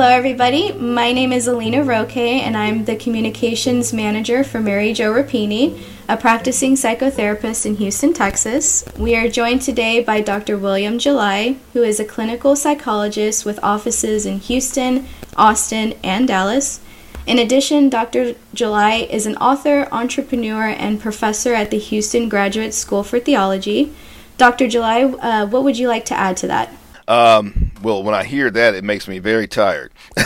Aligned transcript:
Hello, 0.00 0.12
everybody. 0.12 0.72
My 0.72 1.12
name 1.12 1.30
is 1.30 1.46
Alina 1.46 1.84
Roque, 1.84 2.16
and 2.16 2.56
I'm 2.56 2.86
the 2.86 2.96
communications 2.96 3.92
manager 3.92 4.42
for 4.42 4.58
Mary 4.58 4.94
Jo 4.94 5.12
Rapini, 5.12 5.78
a 6.08 6.16
practicing 6.16 6.72
psychotherapist 6.72 7.66
in 7.66 7.76
Houston, 7.76 8.14
Texas. 8.14 8.82
We 8.96 9.14
are 9.14 9.28
joined 9.28 9.60
today 9.60 10.02
by 10.02 10.22
Dr. 10.22 10.56
William 10.56 10.98
July, 10.98 11.56
who 11.74 11.82
is 11.82 12.00
a 12.00 12.06
clinical 12.06 12.56
psychologist 12.56 13.44
with 13.44 13.62
offices 13.62 14.24
in 14.24 14.38
Houston, 14.38 15.06
Austin, 15.36 15.92
and 16.02 16.26
Dallas. 16.26 16.80
In 17.26 17.38
addition, 17.38 17.90
Dr. 17.90 18.36
July 18.54 19.06
is 19.10 19.26
an 19.26 19.36
author, 19.36 19.86
entrepreneur, 19.92 20.64
and 20.64 20.98
professor 20.98 21.52
at 21.52 21.70
the 21.70 21.78
Houston 21.78 22.30
Graduate 22.30 22.72
School 22.72 23.02
for 23.02 23.20
Theology. 23.20 23.92
Dr. 24.38 24.66
July, 24.66 25.02
uh, 25.02 25.44
what 25.44 25.62
would 25.62 25.76
you 25.76 25.88
like 25.88 26.06
to 26.06 26.14
add 26.16 26.38
to 26.38 26.46
that? 26.46 26.74
Um, 27.06 27.69
well, 27.82 28.02
when 28.02 28.14
I 28.14 28.24
hear 28.24 28.50
that, 28.50 28.74
it 28.74 28.84
makes 28.84 29.08
me 29.08 29.18
very 29.18 29.46
tired. 29.46 29.92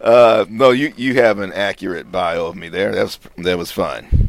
uh, 0.00 0.44
no, 0.48 0.70
you 0.70 0.92
you 0.96 1.14
have 1.14 1.38
an 1.38 1.52
accurate 1.52 2.10
bio 2.10 2.46
of 2.46 2.56
me 2.56 2.68
there. 2.68 2.94
That 2.94 3.02
was 3.02 3.18
that 3.38 3.58
was 3.58 3.70
fun. 3.70 4.28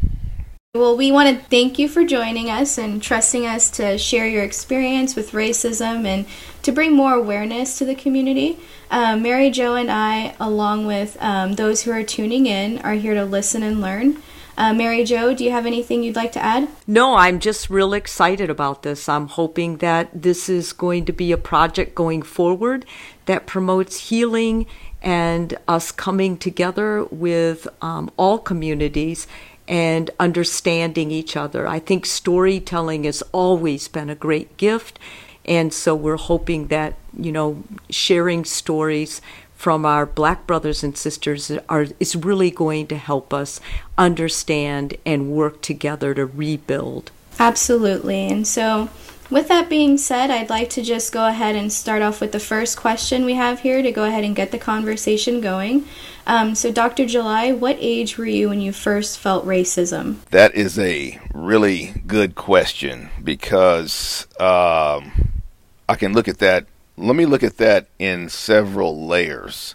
Well, 0.74 0.96
we 0.96 1.12
want 1.12 1.28
to 1.28 1.44
thank 1.44 1.78
you 1.78 1.88
for 1.88 2.04
joining 2.04 2.50
us 2.50 2.78
and 2.78 3.00
trusting 3.00 3.46
us 3.46 3.70
to 3.70 3.96
share 3.96 4.26
your 4.26 4.42
experience 4.42 5.14
with 5.14 5.30
racism 5.30 6.04
and 6.04 6.26
to 6.62 6.72
bring 6.72 6.96
more 6.96 7.14
awareness 7.14 7.78
to 7.78 7.84
the 7.84 7.94
community. 7.94 8.58
Um, 8.90 9.22
Mary 9.22 9.50
Jo 9.50 9.76
and 9.76 9.88
I, 9.88 10.34
along 10.40 10.86
with 10.86 11.16
um, 11.20 11.52
those 11.52 11.82
who 11.82 11.92
are 11.92 12.02
tuning 12.02 12.46
in, 12.46 12.80
are 12.80 12.94
here 12.94 13.14
to 13.14 13.24
listen 13.24 13.62
and 13.62 13.80
learn. 13.80 14.20
Uh, 14.56 14.72
Mary 14.72 15.04
Jo, 15.04 15.34
do 15.34 15.42
you 15.44 15.50
have 15.50 15.66
anything 15.66 16.02
you'd 16.02 16.16
like 16.16 16.32
to 16.32 16.42
add? 16.42 16.68
No, 16.86 17.16
I'm 17.16 17.40
just 17.40 17.68
real 17.70 17.92
excited 17.92 18.50
about 18.50 18.82
this. 18.82 19.08
I'm 19.08 19.28
hoping 19.28 19.78
that 19.78 20.10
this 20.14 20.48
is 20.48 20.72
going 20.72 21.04
to 21.06 21.12
be 21.12 21.32
a 21.32 21.36
project 21.36 21.94
going 21.94 22.22
forward 22.22 22.86
that 23.26 23.46
promotes 23.46 24.08
healing 24.10 24.66
and 25.02 25.56
us 25.66 25.90
coming 25.90 26.36
together 26.36 27.04
with 27.04 27.66
um, 27.82 28.10
all 28.16 28.38
communities 28.38 29.26
and 29.66 30.10
understanding 30.20 31.10
each 31.10 31.36
other. 31.36 31.66
I 31.66 31.78
think 31.78 32.06
storytelling 32.06 33.04
has 33.04 33.22
always 33.32 33.88
been 33.88 34.08
a 34.08 34.14
great 34.14 34.56
gift. 34.56 34.98
And 35.46 35.74
so 35.74 35.94
we're 35.94 36.16
hoping 36.16 36.68
that, 36.68 36.94
you 37.18 37.32
know, 37.32 37.62
sharing 37.90 38.44
stories 38.44 39.20
from 39.54 39.86
our 39.86 40.04
black 40.04 40.46
brothers 40.46 40.82
and 40.82 40.96
sisters 40.96 41.50
are 41.68 41.86
is 42.00 42.16
really 42.16 42.50
going 42.50 42.86
to 42.88 42.96
help 42.96 43.32
us 43.32 43.60
understand 43.96 44.96
and 45.06 45.30
work 45.30 45.62
together 45.62 46.14
to 46.14 46.26
rebuild. 46.26 47.10
Absolutely. 47.38 48.26
And 48.26 48.46
so 48.46 48.88
with 49.30 49.48
that 49.48 49.68
being 49.68 49.96
said, 49.96 50.30
I'd 50.30 50.50
like 50.50 50.70
to 50.70 50.82
just 50.82 51.12
go 51.12 51.26
ahead 51.26 51.56
and 51.56 51.72
start 51.72 52.02
off 52.02 52.20
with 52.20 52.32
the 52.32 52.40
first 52.40 52.76
question 52.76 53.24
we 53.24 53.34
have 53.34 53.60
here 53.60 53.82
to 53.82 53.90
go 53.90 54.04
ahead 54.04 54.22
and 54.22 54.36
get 54.36 54.50
the 54.50 54.58
conversation 54.58 55.40
going. 55.40 55.86
Um, 56.26 56.54
so, 56.54 56.70
Dr. 56.70 57.06
July, 57.06 57.52
what 57.52 57.76
age 57.80 58.16
were 58.16 58.26
you 58.26 58.50
when 58.50 58.60
you 58.60 58.72
first 58.72 59.18
felt 59.18 59.46
racism? 59.46 60.24
That 60.30 60.54
is 60.54 60.78
a 60.78 61.18
really 61.32 62.02
good 62.06 62.34
question 62.34 63.10
because 63.22 64.26
um, 64.38 65.42
I 65.88 65.96
can 65.96 66.12
look 66.12 66.28
at 66.28 66.38
that 66.38 66.66
let 66.96 67.16
me 67.16 67.26
look 67.26 67.42
at 67.42 67.56
that 67.58 67.88
in 67.98 68.28
several 68.28 69.06
layers. 69.06 69.74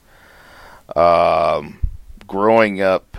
Um, 0.95 1.79
growing 2.27 2.81
up 2.81 3.17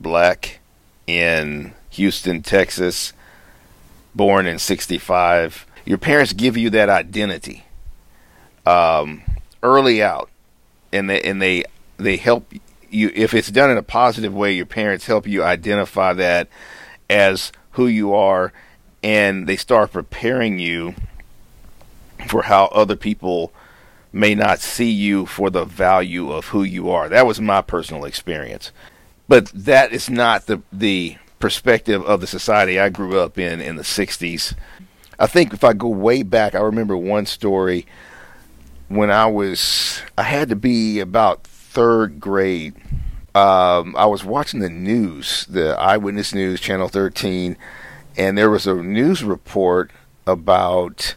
black 0.00 0.60
in 1.06 1.74
Houston, 1.90 2.42
Texas, 2.42 3.12
born 4.14 4.46
in 4.46 4.58
65, 4.58 5.66
your 5.84 5.98
parents 5.98 6.32
give 6.32 6.56
you 6.56 6.70
that 6.70 6.88
identity 6.88 7.64
um, 8.64 9.22
early 9.62 10.02
out, 10.02 10.30
and 10.92 11.10
they, 11.10 11.20
and 11.22 11.42
they, 11.42 11.64
they 11.96 12.16
help 12.16 12.52
you. 12.90 13.10
If 13.14 13.34
it's 13.34 13.50
done 13.50 13.70
in 13.70 13.78
a 13.78 13.82
positive 13.82 14.34
way, 14.34 14.52
your 14.52 14.66
parents 14.66 15.06
help 15.06 15.26
you 15.26 15.42
identify 15.42 16.12
that 16.12 16.48
as 17.10 17.52
who 17.72 17.86
you 17.86 18.14
are, 18.14 18.52
and 19.02 19.46
they 19.46 19.56
start 19.56 19.92
preparing 19.92 20.58
you 20.58 20.94
for 22.28 22.42
how 22.42 22.66
other 22.66 22.96
people 22.96 23.52
may 24.12 24.34
not 24.34 24.60
see 24.60 24.90
you 24.90 25.26
for 25.26 25.50
the 25.50 25.64
value 25.64 26.30
of 26.30 26.46
who 26.46 26.62
you 26.62 26.90
are. 26.90 27.08
That 27.08 27.26
was 27.26 27.40
my 27.40 27.62
personal 27.62 28.04
experience. 28.04 28.70
But 29.28 29.46
that 29.54 29.92
is 29.92 30.10
not 30.10 30.46
the 30.46 30.62
the 30.72 31.16
perspective 31.38 32.04
of 32.04 32.20
the 32.20 32.26
society 32.26 32.78
I 32.78 32.88
grew 32.88 33.18
up 33.18 33.38
in 33.38 33.60
in 33.60 33.76
the 33.76 33.82
60s. 33.82 34.54
I 35.18 35.26
think 35.26 35.52
if 35.52 35.64
I 35.64 35.72
go 35.72 35.88
way 35.88 36.22
back, 36.22 36.54
I 36.54 36.60
remember 36.60 36.96
one 36.96 37.26
story 37.26 37.86
when 38.88 39.10
I 39.10 39.26
was 39.26 40.02
I 40.18 40.22
had 40.22 40.48
to 40.50 40.56
be 40.56 41.00
about 41.00 41.44
3rd 41.44 42.18
grade. 42.18 42.74
Um, 43.34 43.96
I 43.96 44.04
was 44.04 44.24
watching 44.24 44.60
the 44.60 44.68
news, 44.68 45.46
the 45.46 45.70
Eyewitness 45.78 46.34
News, 46.34 46.60
Channel 46.60 46.88
13, 46.88 47.56
and 48.18 48.36
there 48.36 48.50
was 48.50 48.66
a 48.66 48.74
news 48.74 49.24
report 49.24 49.90
about 50.26 51.14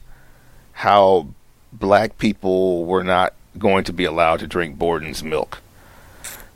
how 0.76 1.28
black 1.72 2.18
people 2.18 2.86
were 2.86 3.04
not 3.04 3.34
going 3.58 3.86
to 3.86 3.94
be 3.94 4.04
allowed 4.04 4.42
to 4.42 4.48
drink 4.48 4.78
Borden's 4.78 5.24
milk. 5.24 5.62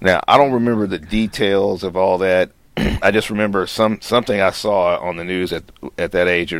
Now, 0.01 0.21
I 0.27 0.37
don't 0.37 0.51
remember 0.51 0.87
the 0.87 0.99
details 0.99 1.83
of 1.83 1.95
all 1.95 2.17
that. 2.19 2.51
I 2.77 3.11
just 3.11 3.29
remember 3.29 3.65
some 3.65 4.01
something 4.01 4.39
I 4.39 4.51
saw 4.51 4.97
on 4.99 5.15
the 5.15 5.23
news 5.23 5.53
at 5.53 5.63
at 5.97 6.11
that 6.11 6.27
age 6.27 6.53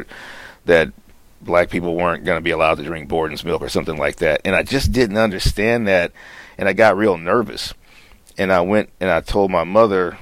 that 0.66 0.92
black 1.42 1.70
people 1.70 1.96
weren't 1.96 2.24
going 2.24 2.38
to 2.38 2.44
be 2.44 2.52
allowed 2.52 2.76
to 2.76 2.84
drink 2.84 3.10
Borden's 3.10 3.44
milk 3.44 3.62
or 3.62 3.70
something 3.70 3.98
like 3.98 4.18
that. 4.18 4.42
And 4.46 4.56
I 4.56 4.64
just 4.64 4.92
didn't 4.94 5.18
understand 5.18 5.88
that 5.88 6.12
and 6.58 6.68
I 6.68 6.74
got 6.74 6.98
real 6.98 7.18
nervous. 7.18 7.74
And 8.38 8.54
I 8.54 8.62
went 8.62 8.90
and 9.02 9.10
I 9.10 9.20
told 9.20 9.52
my 9.52 9.66
mother 9.66 10.18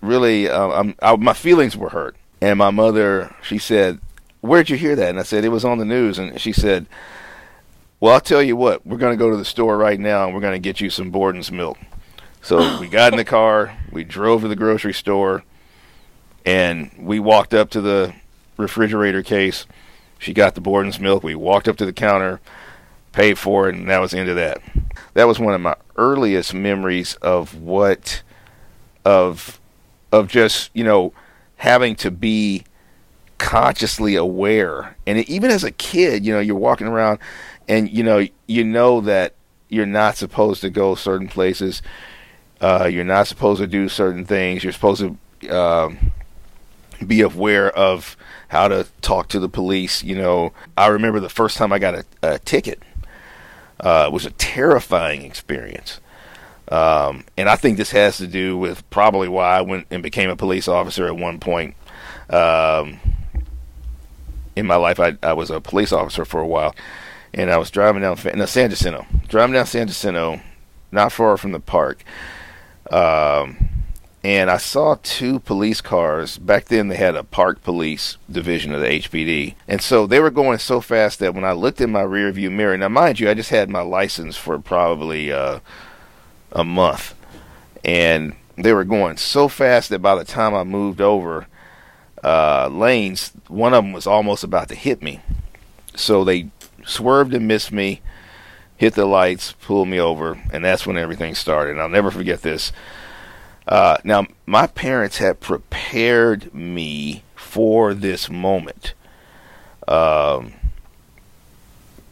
really 0.00 0.48
uh, 0.48 0.84
I, 1.02 1.16
my 1.16 1.34
feelings 1.34 1.76
were 1.76 1.90
hurt. 1.90 2.16
And 2.40 2.58
my 2.58 2.70
mother, 2.70 3.34
she 3.42 3.58
said, 3.58 4.00
where'd 4.42 4.68
you 4.68 4.76
hear 4.76 4.94
that? 4.94 5.08
And 5.08 5.18
I 5.18 5.22
said, 5.22 5.44
it 5.44 5.48
was 5.48 5.64
on 5.64 5.78
the 5.78 5.84
news. 5.86 6.18
And 6.18 6.38
she 6.38 6.52
said, 6.52 6.86
well, 7.98 8.12
I'll 8.12 8.20
tell 8.20 8.42
you 8.42 8.56
what, 8.56 8.86
we're 8.86 8.98
going 8.98 9.16
to 9.16 9.24
go 9.24 9.30
to 9.30 9.36
the 9.36 9.44
store 9.44 9.78
right 9.78 9.98
now 9.98 10.26
and 10.26 10.34
we're 10.34 10.40
going 10.40 10.52
to 10.52 10.58
get 10.58 10.80
you 10.80 10.90
some 10.90 11.10
Borden's 11.10 11.50
milk. 11.50 11.78
So 12.42 12.78
we 12.80 12.88
got 12.88 13.12
in 13.12 13.16
the 13.16 13.24
car, 13.24 13.78
we 13.90 14.04
drove 14.04 14.42
to 14.42 14.48
the 14.48 14.56
grocery 14.56 14.92
store, 14.92 15.44
and 16.44 16.90
we 16.98 17.20
walked 17.20 17.54
up 17.54 17.70
to 17.70 17.80
the 17.80 18.12
refrigerator 18.56 19.22
case. 19.22 19.66
She 20.18 20.34
got 20.34 20.56
the 20.56 20.60
Borden's 20.60 20.98
milk. 20.98 21.22
We 21.22 21.36
walked 21.36 21.68
up 21.68 21.76
to 21.76 21.86
the 21.86 21.92
counter, 21.92 22.40
paid 23.12 23.38
for 23.38 23.68
it, 23.68 23.76
and 23.76 23.88
that 23.88 24.00
was 24.00 24.10
the 24.10 24.18
end 24.18 24.28
of 24.28 24.36
that. 24.36 24.60
That 25.14 25.28
was 25.28 25.38
one 25.38 25.54
of 25.54 25.60
my 25.60 25.76
earliest 25.96 26.52
memories 26.52 27.14
of 27.16 27.54
what, 27.54 28.22
of, 29.04 29.60
of 30.10 30.26
just 30.26 30.70
you 30.74 30.82
know, 30.82 31.12
having 31.56 31.94
to 31.96 32.10
be 32.10 32.64
consciously 33.42 34.14
aware. 34.14 34.96
And 35.04 35.28
even 35.28 35.50
as 35.50 35.64
a 35.64 35.72
kid, 35.72 36.24
you 36.24 36.32
know, 36.32 36.38
you're 36.38 36.56
walking 36.56 36.86
around 36.86 37.18
and 37.68 37.90
you 37.90 38.02
know 38.02 38.26
you 38.46 38.64
know 38.64 39.00
that 39.00 39.34
you're 39.68 39.84
not 39.84 40.16
supposed 40.16 40.60
to 40.60 40.70
go 40.70 40.94
certain 40.94 41.28
places. 41.28 41.82
Uh, 42.60 42.88
you're 42.90 43.04
not 43.04 43.26
supposed 43.26 43.60
to 43.60 43.66
do 43.66 43.88
certain 43.88 44.24
things. 44.24 44.62
You're 44.62 44.72
supposed 44.72 45.00
to 45.40 45.50
uh, 45.50 45.90
be 47.04 47.20
aware 47.20 47.70
of 47.76 48.16
how 48.48 48.68
to 48.68 48.86
talk 49.00 49.28
to 49.28 49.40
the 49.40 49.48
police. 49.48 50.04
You 50.04 50.14
know, 50.14 50.52
I 50.76 50.86
remember 50.86 51.18
the 51.18 51.28
first 51.28 51.56
time 51.56 51.72
I 51.72 51.80
got 51.80 51.94
a, 51.94 52.04
a 52.22 52.38
ticket. 52.38 52.80
Uh, 53.80 54.04
it 54.06 54.12
was 54.12 54.24
a 54.24 54.30
terrifying 54.30 55.22
experience. 55.22 55.98
Um, 56.68 57.24
and 57.36 57.48
I 57.48 57.56
think 57.56 57.76
this 57.76 57.90
has 57.90 58.18
to 58.18 58.28
do 58.28 58.56
with 58.56 58.88
probably 58.90 59.26
why 59.26 59.58
I 59.58 59.62
went 59.62 59.88
and 59.90 60.00
became 60.00 60.30
a 60.30 60.36
police 60.36 60.68
officer 60.68 61.06
at 61.06 61.16
one 61.16 61.40
point. 61.40 61.74
Um, 62.30 63.00
in 64.56 64.66
my 64.66 64.76
life, 64.76 65.00
I, 65.00 65.16
I 65.22 65.32
was 65.32 65.50
a 65.50 65.60
police 65.60 65.92
officer 65.92 66.24
for 66.24 66.40
a 66.40 66.46
while, 66.46 66.74
and 67.32 67.50
I 67.50 67.56
was 67.56 67.70
driving 67.70 68.02
down 68.02 68.18
no, 68.34 68.46
San 68.46 68.70
Jacinto, 68.70 69.06
driving 69.28 69.54
down 69.54 69.66
San 69.66 69.86
Jacinto, 69.88 70.40
not 70.90 71.12
far 71.12 71.36
from 71.36 71.52
the 71.52 71.60
park, 71.60 72.04
um, 72.90 73.68
and 74.24 74.50
I 74.50 74.58
saw 74.58 74.96
two 75.02 75.40
police 75.40 75.80
cars. 75.80 76.38
Back 76.38 76.66
then, 76.66 76.88
they 76.88 76.96
had 76.96 77.16
a 77.16 77.24
park 77.24 77.62
police 77.62 78.18
division 78.30 78.72
of 78.72 78.80
the 78.80 78.86
HPD, 78.86 79.54
and 79.66 79.80
so 79.80 80.06
they 80.06 80.20
were 80.20 80.30
going 80.30 80.58
so 80.58 80.80
fast 80.80 81.18
that 81.20 81.34
when 81.34 81.44
I 81.44 81.52
looked 81.52 81.80
in 81.80 81.90
my 81.90 82.02
rearview 82.02 82.50
mirror, 82.52 82.76
now 82.76 82.88
mind 82.88 83.20
you, 83.20 83.30
I 83.30 83.34
just 83.34 83.50
had 83.50 83.70
my 83.70 83.82
license 83.82 84.36
for 84.36 84.58
probably 84.58 85.32
uh, 85.32 85.60
a 86.52 86.64
month, 86.64 87.14
and 87.84 88.36
they 88.56 88.72
were 88.72 88.84
going 88.84 89.16
so 89.16 89.48
fast 89.48 89.88
that 89.88 90.00
by 90.00 90.14
the 90.14 90.24
time 90.24 90.54
I 90.54 90.64
moved 90.64 91.00
over 91.00 91.46
uh, 92.22 92.68
lanes, 92.68 93.32
one 93.48 93.74
of 93.74 93.84
them 93.84 93.92
was 93.92 94.06
almost 94.06 94.44
about 94.44 94.68
to 94.68 94.74
hit 94.74 95.02
me. 95.02 95.20
So 95.94 96.24
they 96.24 96.48
swerved 96.84 97.34
and 97.34 97.46
missed 97.46 97.72
me, 97.72 98.00
hit 98.76 98.94
the 98.94 99.06
lights, 99.06 99.52
pulled 99.52 99.88
me 99.88 100.00
over, 100.00 100.40
and 100.52 100.64
that's 100.64 100.86
when 100.86 100.96
everything 100.96 101.34
started. 101.34 101.72
And 101.72 101.80
I'll 101.80 101.88
never 101.88 102.10
forget 102.10 102.42
this. 102.42 102.72
Uh, 103.66 103.98
now, 104.04 104.26
my 104.46 104.66
parents 104.66 105.18
had 105.18 105.40
prepared 105.40 106.52
me 106.54 107.22
for 107.34 107.94
this 107.94 108.28
moment. 108.28 108.94
Um, 109.86 110.54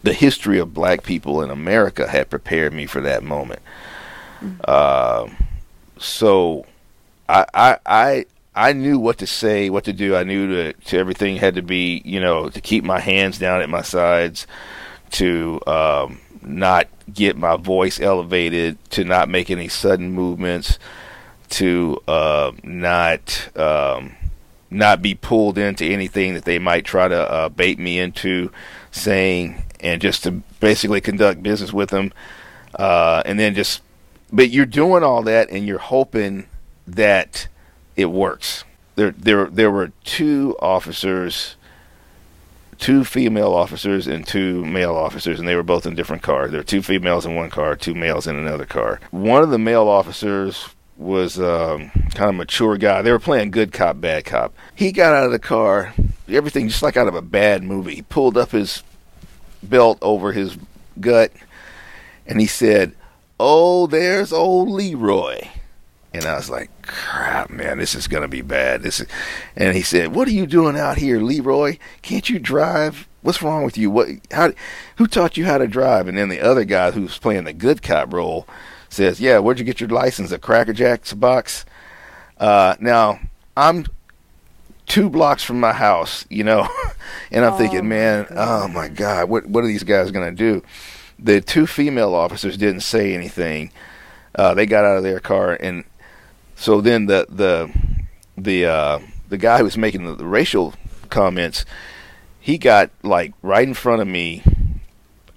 the 0.02 0.12
history 0.12 0.58
of 0.58 0.74
black 0.74 1.02
people 1.02 1.42
in 1.42 1.50
America 1.50 2.08
had 2.08 2.30
prepared 2.30 2.72
me 2.72 2.86
for 2.86 3.00
that 3.00 3.22
moment. 3.22 3.60
Mm-hmm. 4.40 4.60
Uh, 4.64 5.28
so 5.98 6.66
I, 7.28 7.46
I 7.52 7.76
I 7.84 8.26
I 8.54 8.72
knew 8.72 8.98
what 8.98 9.18
to 9.18 9.26
say, 9.26 9.70
what 9.70 9.84
to 9.84 9.92
do. 9.92 10.16
I 10.16 10.24
knew 10.24 10.48
to, 10.48 10.72
to 10.72 10.98
everything 10.98 11.36
had 11.36 11.54
to 11.54 11.62
be, 11.62 12.02
you 12.04 12.20
know, 12.20 12.48
to 12.48 12.60
keep 12.60 12.84
my 12.84 12.98
hands 12.98 13.38
down 13.38 13.62
at 13.62 13.70
my 13.70 13.82
sides, 13.82 14.46
to 15.12 15.60
um, 15.66 16.20
not 16.42 16.88
get 17.12 17.36
my 17.36 17.56
voice 17.56 18.00
elevated, 18.00 18.78
to 18.90 19.04
not 19.04 19.28
make 19.28 19.50
any 19.50 19.68
sudden 19.68 20.10
movements, 20.12 20.78
to 21.50 22.00
uh, 22.08 22.52
not 22.64 23.56
um, 23.56 24.16
not 24.68 25.00
be 25.00 25.14
pulled 25.14 25.58
into 25.58 25.84
anything 25.84 26.34
that 26.34 26.44
they 26.44 26.58
might 26.58 26.84
try 26.84 27.06
to 27.06 27.30
uh, 27.30 27.48
bait 27.48 27.78
me 27.78 28.00
into 28.00 28.50
saying, 28.90 29.62
and 29.78 30.00
just 30.00 30.24
to 30.24 30.32
basically 30.58 31.00
conduct 31.00 31.42
business 31.42 31.72
with 31.72 31.90
them, 31.90 32.12
uh, 32.74 33.22
and 33.24 33.38
then 33.38 33.54
just. 33.54 33.82
But 34.32 34.50
you're 34.50 34.66
doing 34.66 35.02
all 35.02 35.22
that, 35.22 35.50
and 35.50 35.66
you're 35.66 35.78
hoping 35.78 36.46
that 36.86 37.48
it 37.96 38.06
works. 38.06 38.64
There, 38.96 39.12
there, 39.12 39.46
there 39.46 39.70
were 39.70 39.92
two 40.04 40.56
officers 40.60 41.56
two 42.80 43.04
female 43.04 43.52
officers 43.52 44.06
and 44.06 44.26
two 44.26 44.64
male 44.64 44.96
officers, 44.96 45.38
and 45.38 45.46
they 45.46 45.54
were 45.54 45.62
both 45.62 45.86
in 45.86 45.94
different 45.94 46.22
cars. 46.22 46.50
There 46.50 46.60
were 46.60 46.64
two 46.64 46.82
females 46.82 47.26
in 47.26 47.34
one 47.34 47.50
car, 47.50 47.76
two 47.76 47.94
males 47.94 48.26
in 48.26 48.36
another 48.36 48.64
car. 48.64 49.00
One 49.10 49.42
of 49.42 49.50
the 49.50 49.58
male 49.58 49.86
officers 49.86 50.70
was 50.96 51.38
um, 51.38 51.90
kind 52.14 52.30
of 52.30 52.34
mature 52.34 52.76
guy. 52.76 53.02
They 53.02 53.12
were 53.12 53.18
playing 53.18 53.52
good 53.52 53.72
cop, 53.72 54.00
bad 54.00 54.24
cop. 54.24 54.54
He 54.74 54.92
got 54.92 55.14
out 55.14 55.26
of 55.26 55.32
the 55.32 55.38
car, 55.38 55.94
everything 56.28 56.68
just 56.68 56.82
like 56.82 56.96
out 56.96 57.08
of 57.08 57.14
a 57.14 57.22
bad 57.22 57.62
movie. 57.62 57.96
He 57.96 58.02
pulled 58.02 58.36
up 58.36 58.50
his 58.50 58.82
belt 59.62 59.98
over 60.00 60.32
his 60.32 60.56
gut, 61.00 61.32
and 62.26 62.40
he 62.40 62.46
said, 62.46 62.92
"Oh, 63.38 63.86
there's 63.86 64.32
old 64.32 64.70
Leroy." 64.70 65.48
And 66.12 66.24
I 66.24 66.34
was 66.34 66.50
like, 66.50 66.70
crap, 66.82 67.50
man, 67.50 67.78
this 67.78 67.94
is 67.94 68.08
going 68.08 68.22
to 68.22 68.28
be 68.28 68.42
bad. 68.42 68.82
This 68.82 69.00
is, 69.00 69.06
and 69.54 69.76
he 69.76 69.82
said, 69.82 70.14
"What 70.14 70.26
are 70.26 70.32
you 70.32 70.46
doing 70.46 70.76
out 70.76 70.98
here, 70.98 71.20
Leroy? 71.20 71.78
Can't 72.02 72.28
you 72.28 72.40
drive? 72.40 73.06
What's 73.22 73.42
wrong 73.42 73.64
with 73.64 73.78
you? 73.78 73.90
What? 73.90 74.08
How? 74.32 74.52
Who 74.96 75.06
taught 75.06 75.36
you 75.36 75.44
how 75.44 75.58
to 75.58 75.68
drive?" 75.68 76.08
And 76.08 76.18
then 76.18 76.28
the 76.28 76.40
other 76.40 76.64
guy 76.64 76.90
who's 76.90 77.18
playing 77.18 77.44
the 77.44 77.52
good 77.52 77.82
cop 77.82 78.12
role 78.12 78.48
says, 78.88 79.20
"Yeah, 79.20 79.38
where'd 79.38 79.60
you 79.60 79.64
get 79.64 79.80
your 79.80 79.88
license? 79.88 80.32
A 80.32 80.38
Cracker 80.38 80.72
Jacks 80.72 81.14
box?" 81.14 81.64
Uh, 82.38 82.74
now 82.80 83.20
I'm 83.56 83.86
two 84.86 85.08
blocks 85.08 85.44
from 85.44 85.60
my 85.60 85.72
house, 85.72 86.24
you 86.28 86.42
know, 86.42 86.66
and 87.30 87.44
I'm 87.44 87.52
oh, 87.52 87.58
thinking, 87.58 87.88
man, 87.88 88.26
oh 88.30 88.66
my 88.66 88.88
God, 88.88 89.28
what 89.28 89.46
what 89.46 89.62
are 89.62 89.68
these 89.68 89.84
guys 89.84 90.10
going 90.10 90.28
to 90.28 90.36
do? 90.36 90.64
The 91.18 91.40
two 91.40 91.66
female 91.66 92.14
officers 92.14 92.56
didn't 92.56 92.80
say 92.80 93.14
anything. 93.14 93.70
Uh, 94.34 94.54
they 94.54 94.66
got 94.66 94.84
out 94.84 94.96
of 94.96 95.02
their 95.02 95.20
car 95.20 95.56
and 95.60 95.84
so 96.60 96.82
then 96.82 97.06
the 97.06 97.26
the 97.30 97.72
the 98.36 98.66
uh, 98.66 98.98
the 99.30 99.38
guy 99.38 99.56
who 99.58 99.64
was 99.64 99.78
making 99.78 100.04
the, 100.04 100.14
the 100.14 100.26
racial 100.26 100.74
comments, 101.08 101.64
he 102.38 102.58
got 102.58 102.90
like 103.02 103.32
right 103.40 103.66
in 103.66 103.72
front 103.72 104.02
of 104.02 104.06
me. 104.06 104.42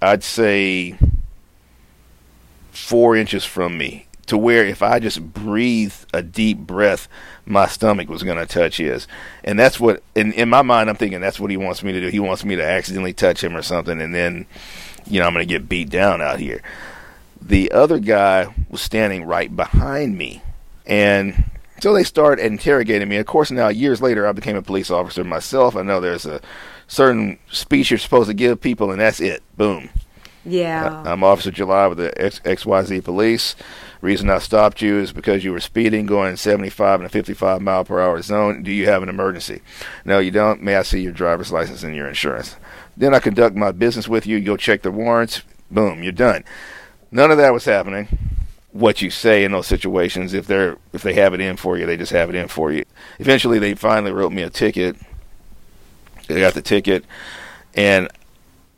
I'd 0.02 0.22
say 0.22 1.00
four 2.72 3.16
inches 3.16 3.46
from 3.46 3.78
me 3.78 4.08
to 4.26 4.38
where 4.38 4.66
if 4.66 4.84
I 4.84 5.00
just 5.00 5.34
breathed 5.34 6.06
a 6.14 6.22
deep 6.22 6.58
breath, 6.58 7.08
my 7.46 7.68
stomach 7.68 8.10
was 8.10 8.22
going 8.22 8.38
to 8.38 8.46
touch 8.46 8.78
his. 8.78 9.08
And 9.46 9.58
that's 9.58 9.80
what, 9.80 10.04
in, 10.16 10.34
in 10.34 10.50
my 10.50 10.62
mind, 10.62 10.90
I'm 10.90 10.98
thinking 10.98 11.22
that's 11.22 11.40
what 11.40 11.52
he 11.52 11.58
wants 11.58 11.84
me 11.84 11.94
to 11.94 12.02
do. 12.02 12.08
He 12.10 12.20
wants 12.20 12.44
me 12.44 12.58
to 12.58 12.64
accidentally 12.64 13.14
touch 13.14 13.42
him 13.42 13.56
or 13.56 13.62
something, 13.62 14.02
and 14.02 14.14
then, 14.14 14.46
you 15.06 15.22
know, 15.22 15.28
I'm 15.28 15.34
going 15.34 15.48
to 15.48 15.54
get 15.54 15.70
beat 15.70 15.90
down 15.90 16.22
out 16.22 16.40
here. 16.40 16.62
The 17.42 17.72
other 17.72 18.00
guy 18.00 18.54
was 18.70 18.82
standing 18.82 19.24
right 19.24 19.54
behind 19.56 20.18
me. 20.18 20.42
And 20.86 21.46
so 21.80 21.94
they 21.94 22.04
start 22.04 22.40
interrogating 22.40 23.10
me. 23.10 23.18
Of 23.18 23.26
course, 23.26 23.52
now 23.52 23.68
years 23.68 24.02
later, 24.02 24.28
I 24.28 24.32
became 24.32 24.56
a 24.56 24.62
police 24.62 24.90
officer 24.90 25.24
myself. 25.24 25.76
I 25.76 25.82
know 25.82 26.00
there's 26.00 26.26
a 26.26 26.42
certain 26.88 27.40
speech 27.52 27.92
you're 27.92 27.98
supposed 27.98 28.30
to 28.30 28.34
give 28.34 28.62
people, 28.62 28.92
and 28.92 29.02
that's 29.02 29.20
it. 29.20 29.44
Boom. 29.58 29.90
Yeah. 30.46 31.04
I'm 31.06 31.24
Officer 31.24 31.52
July 31.52 31.88
with 31.88 31.98
the 31.98 32.22
X- 32.22 32.42
XYZ 32.42 33.04
Police. 33.04 33.56
Reason 34.02 34.30
I 34.30 34.40
stopped 34.40 34.82
you 34.82 35.00
is 35.00 35.14
because 35.14 35.46
you 35.46 35.54
were 35.54 35.62
speeding, 35.62 36.06
going 36.06 36.36
75 36.36 37.00
in 37.00 37.06
a 37.06 37.10
55 37.10 37.62
mile 37.62 37.86
per 37.86 38.02
hour 38.02 38.22
zone. 38.22 38.62
Do 38.62 38.72
you 38.72 38.86
have 38.88 39.04
an 39.04 39.10
emergency? 39.10 39.62
No, 40.04 40.20
you 40.20 40.32
don't. 40.32 40.62
May 40.62 40.76
I 40.76 40.84
see 40.84 41.00
your 41.02 41.14
driver's 41.14 41.54
license 41.54 41.84
and 41.84 41.96
your 41.96 42.10
insurance? 42.10 42.58
Then 42.98 43.14
I 43.14 43.20
conduct 43.20 43.56
my 43.56 43.72
business 43.72 44.10
with 44.10 44.28
you. 44.28 44.42
Go 44.42 44.58
check 44.58 44.82
the 44.82 44.92
warrants. 44.92 45.44
Boom, 45.72 46.04
you're 46.04 46.12
done. 46.12 46.44
None 47.12 47.32
of 47.32 47.38
that 47.38 47.54
was 47.54 47.64
happening 47.66 48.33
what 48.74 49.02
you 49.02 49.10
say 49.10 49.44
in 49.44 49.52
those 49.52 49.68
situations. 49.68 50.34
If 50.34 50.48
they're 50.48 50.78
if 50.92 51.04
they 51.04 51.14
have 51.14 51.34
it 51.34 51.40
in 51.40 51.56
for 51.56 51.78
you, 51.78 51.86
they 51.86 51.96
just 51.96 52.12
have 52.12 52.30
it 52.30 52.36
in 52.36 52.48
for 52.48 52.72
you. 52.72 52.84
Eventually, 53.20 53.60
they 53.60 53.76
finally 53.76 54.12
wrote 54.12 54.34
me 54.34 54.42
a 54.42 54.50
ticket. 54.50 54.98
They 56.28 56.40
got 56.40 56.54
the 56.54 56.62
ticket, 56.62 57.06
and 57.76 58.10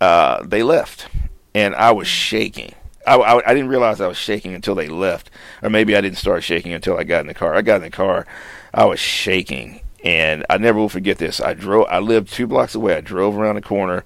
uh, 0.02 0.44
they 0.44 0.64
left, 0.64 1.08
and 1.54 1.74
I 1.76 1.92
was 1.92 2.08
shaking. 2.08 2.74
I, 3.08 3.16
I, 3.16 3.50
I, 3.50 3.54
didn't 3.54 3.70
realize 3.70 4.02
I 4.02 4.08
was 4.08 4.18
shaking 4.18 4.56
until 4.56 4.74
they 4.74 4.88
left, 4.88 5.30
or 5.62 5.70
maybe 5.70 5.96
I 5.96 6.02
didn't 6.02 6.18
start 6.18 6.44
shaking 6.44 6.74
until 6.74 6.98
I 6.98 7.04
got 7.04 7.22
in 7.22 7.28
the 7.28 7.36
car. 7.36 7.54
I 7.54 7.62
got 7.62 7.76
in 7.76 7.82
the 7.84 7.92
car, 7.92 8.26
I 8.74 8.86
was 8.86 9.00
shaking, 9.00 9.82
and 10.04 10.44
I 10.50 10.58
never 10.58 10.80
will 10.80 10.90
forget 10.90 11.20
this. 11.20 11.40
I 11.40 11.54
drove. 11.54 11.88
I 11.90 12.00
lived 12.00 12.34
two 12.34 12.48
blocks 12.48 12.76
away. 12.76 12.96
I 12.96 13.02
drove 13.02 13.38
around 13.38 13.56
the 13.56 13.62
corner, 13.62 14.04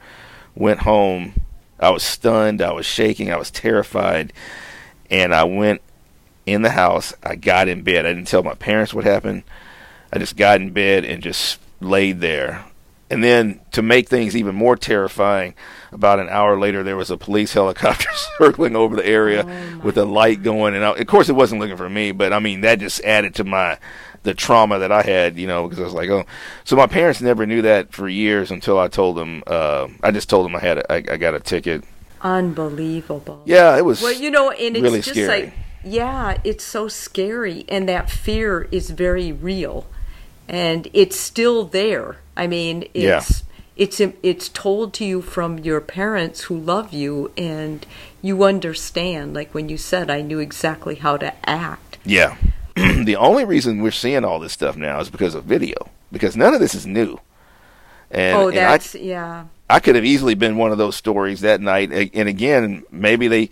went 0.53 0.81
home. 0.81 1.41
I 1.80 1.91
was 1.91 2.03
stunned. 2.03 2.62
I 2.62 2.74
was 2.74 2.86
shaking. 2.86 3.31
I 3.31 3.38
was 3.38 3.50
terrified 3.50 4.33
and 5.10 5.34
I 5.34 5.44
went 5.44 5.82
in 6.46 6.62
the 6.62 6.72
house. 6.72 7.14
I 7.24 7.36
got 7.36 7.68
in 7.68 7.84
bed. 7.84 8.06
I 8.06 8.14
didn't 8.14 8.28
tell 8.28 8.44
my 8.44 8.56
parents 8.56 8.94
what 8.94 9.06
happened. 9.06 9.44
I 10.12 10.20
just 10.20 10.36
got 10.36 10.62
in 10.62 10.72
bed 10.72 11.06
and 11.06 11.22
just 11.22 11.60
laid 11.80 12.20
there. 12.20 12.66
And 13.12 13.24
then 13.24 13.60
to 13.72 13.82
make 13.82 14.08
things 14.08 14.36
even 14.36 14.54
more 14.54 14.76
terrifying, 14.76 15.56
about 15.92 16.20
an 16.20 16.30
hour 16.30 16.60
later 16.60 16.84
there 16.84 16.98
was 16.98 17.10
a 17.10 17.18
police 17.18 17.54
helicopter 17.56 18.10
circling 18.38 18.76
over 18.76 18.96
the 18.96 19.06
area 19.06 19.46
oh 19.48 19.80
with 19.80 19.98
a 19.98 20.06
light 20.06 20.44
going. 20.44 20.76
And 20.76 20.84
I, 20.84 20.92
of 20.92 21.08
course, 21.08 21.30
it 21.30 21.36
wasn't 21.36 21.62
looking 21.62 21.78
for 21.78 21.90
me, 21.90 22.12
but 22.12 22.34
I 22.34 22.40
mean 22.40 22.62
that 22.62 22.80
just 22.80 23.04
added 23.04 23.36
to 23.36 23.44
my 23.44 23.80
the 24.24 24.34
trauma 24.34 24.80
that 24.80 24.92
I 24.92 25.02
had, 25.02 25.38
you 25.38 25.48
know, 25.48 25.64
because 25.64 25.80
I 25.80 25.84
was 25.84 25.94
like, 25.94 26.10
oh. 26.10 26.26
So 26.66 26.75
my 26.75 26.88
parents 26.88 27.22
never 27.22 27.46
knew 27.46 27.62
that 27.62 27.94
for 27.94 28.10
years 28.10 28.51
until 28.51 28.78
I 28.78 28.89
told 28.89 29.16
them. 29.16 29.44
Uh, 29.48 29.88
I 30.04 30.12
just 30.12 30.30
told 30.30 30.46
them 30.46 30.56
I 30.56 30.60
had 30.60 30.80
a, 30.80 30.92
I, 30.92 30.96
I 30.98 31.18
got 31.18 31.36
a 31.36 31.39
ticket 31.39 31.86
unbelievable. 32.22 33.42
Yeah, 33.46 33.78
it 33.78 33.86
was. 33.86 34.02
Well, 34.02 34.14
you 34.14 34.32
know, 34.32 34.52
and 34.52 34.76
it's 34.76 34.84
really 34.84 35.02
just 35.02 35.12
scary. 35.12 35.44
like, 35.44 35.54
yeah, 35.84 36.38
it's 36.44 36.64
so 36.64 36.88
scary, 36.88 37.66
and 37.70 37.88
that 37.88 38.10
fear 38.10 38.68
is 38.72 38.90
very 38.90 39.32
real, 39.32 39.88
and 40.48 40.88
it's 40.94 41.18
still 41.18 41.66
there. 41.66 42.18
I 42.36 42.48
mean, 42.48 42.84
it's. 42.94 43.04
Yeah. 43.04 43.46
It's 43.76 44.02
it's 44.02 44.50
told 44.50 44.94
to 44.96 45.06
you 45.06 45.22
from 45.22 45.58
your 45.60 45.80
parents 45.80 46.42
who 46.42 46.58
love 46.60 46.92
you, 46.92 47.32
and 47.38 47.86
you 48.22 48.44
understand. 48.44 49.34
Like 49.34 49.54
when 49.54 49.70
you 49.70 49.78
said, 49.78 50.12
"I 50.12 50.20
knew 50.20 50.40
exactly 50.40 50.96
how 50.96 51.16
to 51.16 51.34
act." 51.50 51.98
Yeah, 52.04 52.36
the 52.76 53.16
only 53.16 53.46
reason 53.46 53.82
we're 53.82 53.92
seeing 53.92 54.26
all 54.26 54.38
this 54.38 54.52
stuff 54.52 54.76
now 54.76 55.00
is 55.00 55.10
because 55.10 55.34
of 55.34 55.46
video, 55.46 55.76
because 56.12 56.36
none 56.36 56.54
of 56.54 56.60
this 56.60 56.76
is 56.76 56.86
new. 56.86 57.22
And, 58.12 58.38
oh, 58.38 58.52
that's 58.52 58.96
I, 58.96 59.00
yeah. 59.00 59.46
I 59.70 59.80
could 59.80 59.96
have 59.96 60.06
easily 60.06 60.34
been 60.34 60.58
one 60.58 60.72
of 60.72 60.78
those 60.78 60.96
stories 60.96 61.42
that 61.42 61.62
night. 61.62 61.92
And 61.92 62.28
again, 62.28 62.84
maybe 62.92 63.28
they 63.28 63.50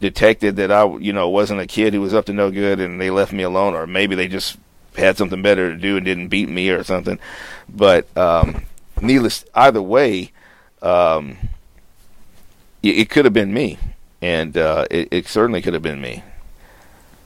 detected 0.00 0.56
that 0.56 0.70
I, 0.70 0.84
you 0.98 1.12
know, 1.12 1.28
wasn't 1.28 1.60
a 1.60 1.66
kid 1.66 1.94
who 1.94 2.00
was 2.02 2.12
up 2.12 2.26
to 2.26 2.32
no 2.32 2.50
good 2.50 2.78
and 2.80 3.00
they 3.00 3.10
left 3.10 3.32
me 3.32 3.42
alone, 3.42 3.74
or 3.74 3.86
maybe 3.86 4.14
they 4.14 4.28
just 4.28 4.58
had 4.96 5.16
something 5.16 5.42
better 5.42 5.72
to 5.72 5.78
do 5.78 5.96
and 5.96 6.04
didn't 6.04 6.28
beat 6.28 6.48
me 6.48 6.68
or 6.70 6.84
something. 6.84 7.18
But 7.68 8.14
um, 8.16 8.64
needless, 9.00 9.44
either 9.54 9.82
way, 9.82 10.32
um, 10.82 11.38
it, 12.82 12.98
it 12.98 13.10
could 13.10 13.24
have 13.24 13.34
been 13.34 13.52
me, 13.52 13.78
and 14.20 14.56
uh, 14.56 14.86
it, 14.90 15.08
it, 15.10 15.26
certainly 15.26 15.62
could 15.62 15.74
have 15.74 15.82
been 15.82 16.00
me. 16.00 16.22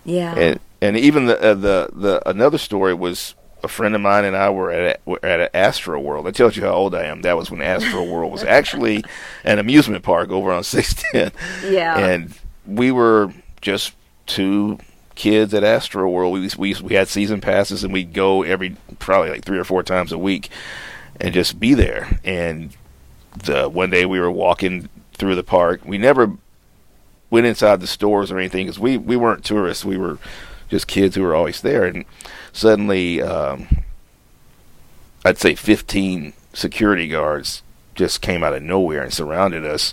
Yeah. 0.04 0.34
And 0.34 0.60
and 0.80 0.96
even 0.96 1.26
the 1.26 1.40
uh, 1.40 1.54
the 1.54 1.90
the 1.92 2.28
another 2.28 2.58
story 2.58 2.94
was 2.94 3.34
a 3.62 3.68
friend 3.68 3.94
of 3.94 4.00
mine 4.00 4.24
and 4.24 4.36
I 4.36 4.50
were 4.50 4.70
at 4.70 5.00
were 5.04 5.24
at 5.24 5.40
an 5.40 5.48
Astro 5.54 6.00
World. 6.00 6.26
That 6.26 6.34
tells 6.34 6.56
you 6.56 6.62
how 6.62 6.72
old 6.72 6.94
I 6.94 7.04
am. 7.04 7.22
That 7.22 7.36
was 7.36 7.50
when 7.50 7.62
Astro 7.62 8.04
World 8.04 8.32
was 8.32 8.44
actually 8.44 9.04
an 9.44 9.58
amusement 9.58 10.02
park 10.04 10.30
over 10.30 10.52
on 10.52 10.64
610. 10.64 11.72
Yeah. 11.72 11.98
And 11.98 12.34
we 12.66 12.90
were 12.90 13.32
just 13.60 13.92
two 14.26 14.78
kids 15.14 15.52
at 15.54 15.64
Astro 15.64 16.08
World. 16.08 16.34
We 16.34 16.48
we 16.56 16.74
we 16.82 16.94
had 16.94 17.08
season 17.08 17.40
passes 17.40 17.84
and 17.84 17.92
we'd 17.92 18.12
go 18.12 18.42
every 18.42 18.76
probably 18.98 19.30
like 19.30 19.44
three 19.44 19.58
or 19.58 19.64
four 19.64 19.82
times 19.82 20.12
a 20.12 20.18
week 20.18 20.48
and 21.20 21.34
just 21.34 21.60
be 21.60 21.74
there. 21.74 22.18
And 22.24 22.74
the 23.36 23.68
one 23.68 23.90
day 23.90 24.06
we 24.06 24.20
were 24.20 24.30
walking 24.30 24.88
through 25.14 25.34
the 25.34 25.42
park. 25.42 25.82
We 25.84 25.98
never 25.98 26.32
went 27.28 27.46
inside 27.46 27.80
the 27.80 27.86
stores 27.86 28.32
or 28.32 28.38
anything 28.38 28.66
because 28.66 28.78
we 28.78 28.96
we 28.96 29.16
weren't 29.16 29.44
tourists. 29.44 29.84
We 29.84 29.96
were 29.96 30.18
just 30.70 30.86
kids 30.86 31.16
who 31.16 31.22
were 31.22 31.34
always 31.34 31.60
there 31.60 31.84
and 31.84 32.04
suddenly, 32.52 33.20
um, 33.20 33.66
I'd 35.24 35.38
say 35.38 35.54
15 35.54 36.32
security 36.54 37.08
guards 37.08 37.62
just 37.94 38.22
came 38.22 38.42
out 38.42 38.54
of 38.54 38.62
nowhere 38.62 39.02
and 39.02 39.12
surrounded 39.12 39.66
us. 39.66 39.92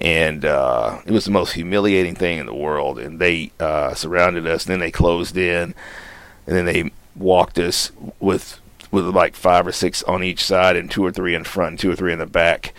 and 0.00 0.44
uh, 0.44 1.00
it 1.06 1.12
was 1.12 1.24
the 1.24 1.30
most 1.30 1.52
humiliating 1.52 2.14
thing 2.14 2.38
in 2.38 2.46
the 2.46 2.54
world. 2.54 2.98
And 2.98 3.18
they 3.20 3.52
uh, 3.60 3.94
surrounded 3.94 4.46
us, 4.46 4.66
and 4.66 4.72
then 4.72 4.80
they 4.80 4.90
closed 4.90 5.36
in, 5.36 5.74
and 6.46 6.56
then 6.56 6.64
they 6.66 6.90
walked 7.16 7.58
us 7.58 7.92
with 8.20 8.60
with 8.90 9.06
like 9.06 9.34
five 9.34 9.66
or 9.66 9.72
six 9.72 10.02
on 10.04 10.22
each 10.22 10.44
side, 10.44 10.76
and 10.76 10.90
two 10.90 11.04
or 11.04 11.12
three 11.12 11.34
in 11.34 11.44
front, 11.44 11.80
two 11.80 11.90
or 11.90 11.96
three 11.96 12.12
in 12.12 12.18
the 12.18 12.26
back. 12.26 12.74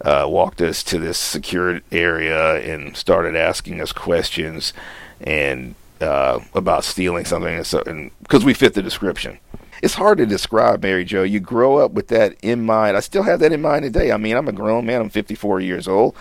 Uh, 0.00 0.26
walked 0.28 0.60
us 0.60 0.84
to 0.84 0.98
this 0.98 1.18
secured 1.18 1.82
area 1.90 2.54
and 2.56 2.96
started 2.96 3.34
asking 3.34 3.80
us 3.80 3.92
questions 3.92 4.72
and 5.20 5.74
uh, 6.00 6.40
about 6.54 6.84
stealing 6.84 7.24
something, 7.24 7.54
and 7.54 7.66
so 7.66 7.82
because 8.22 8.44
we 8.44 8.54
fit 8.54 8.74
the 8.74 8.82
description 8.82 9.38
it's 9.82 9.94
hard 9.94 10.18
to 10.18 10.26
describe 10.26 10.82
Mary 10.82 11.04
Jo. 11.04 11.22
You 11.22 11.40
grow 11.40 11.78
up 11.78 11.92
with 11.92 12.08
that 12.08 12.36
in 12.42 12.64
mind. 12.64 12.96
I 12.96 13.00
still 13.00 13.22
have 13.22 13.40
that 13.40 13.52
in 13.52 13.62
mind 13.62 13.84
today. 13.84 14.12
I 14.12 14.16
mean, 14.16 14.36
I'm 14.36 14.48
a 14.48 14.52
grown 14.52 14.86
man. 14.86 15.00
I'm 15.00 15.10
54 15.10 15.60
years 15.60 15.86
old, 15.86 16.16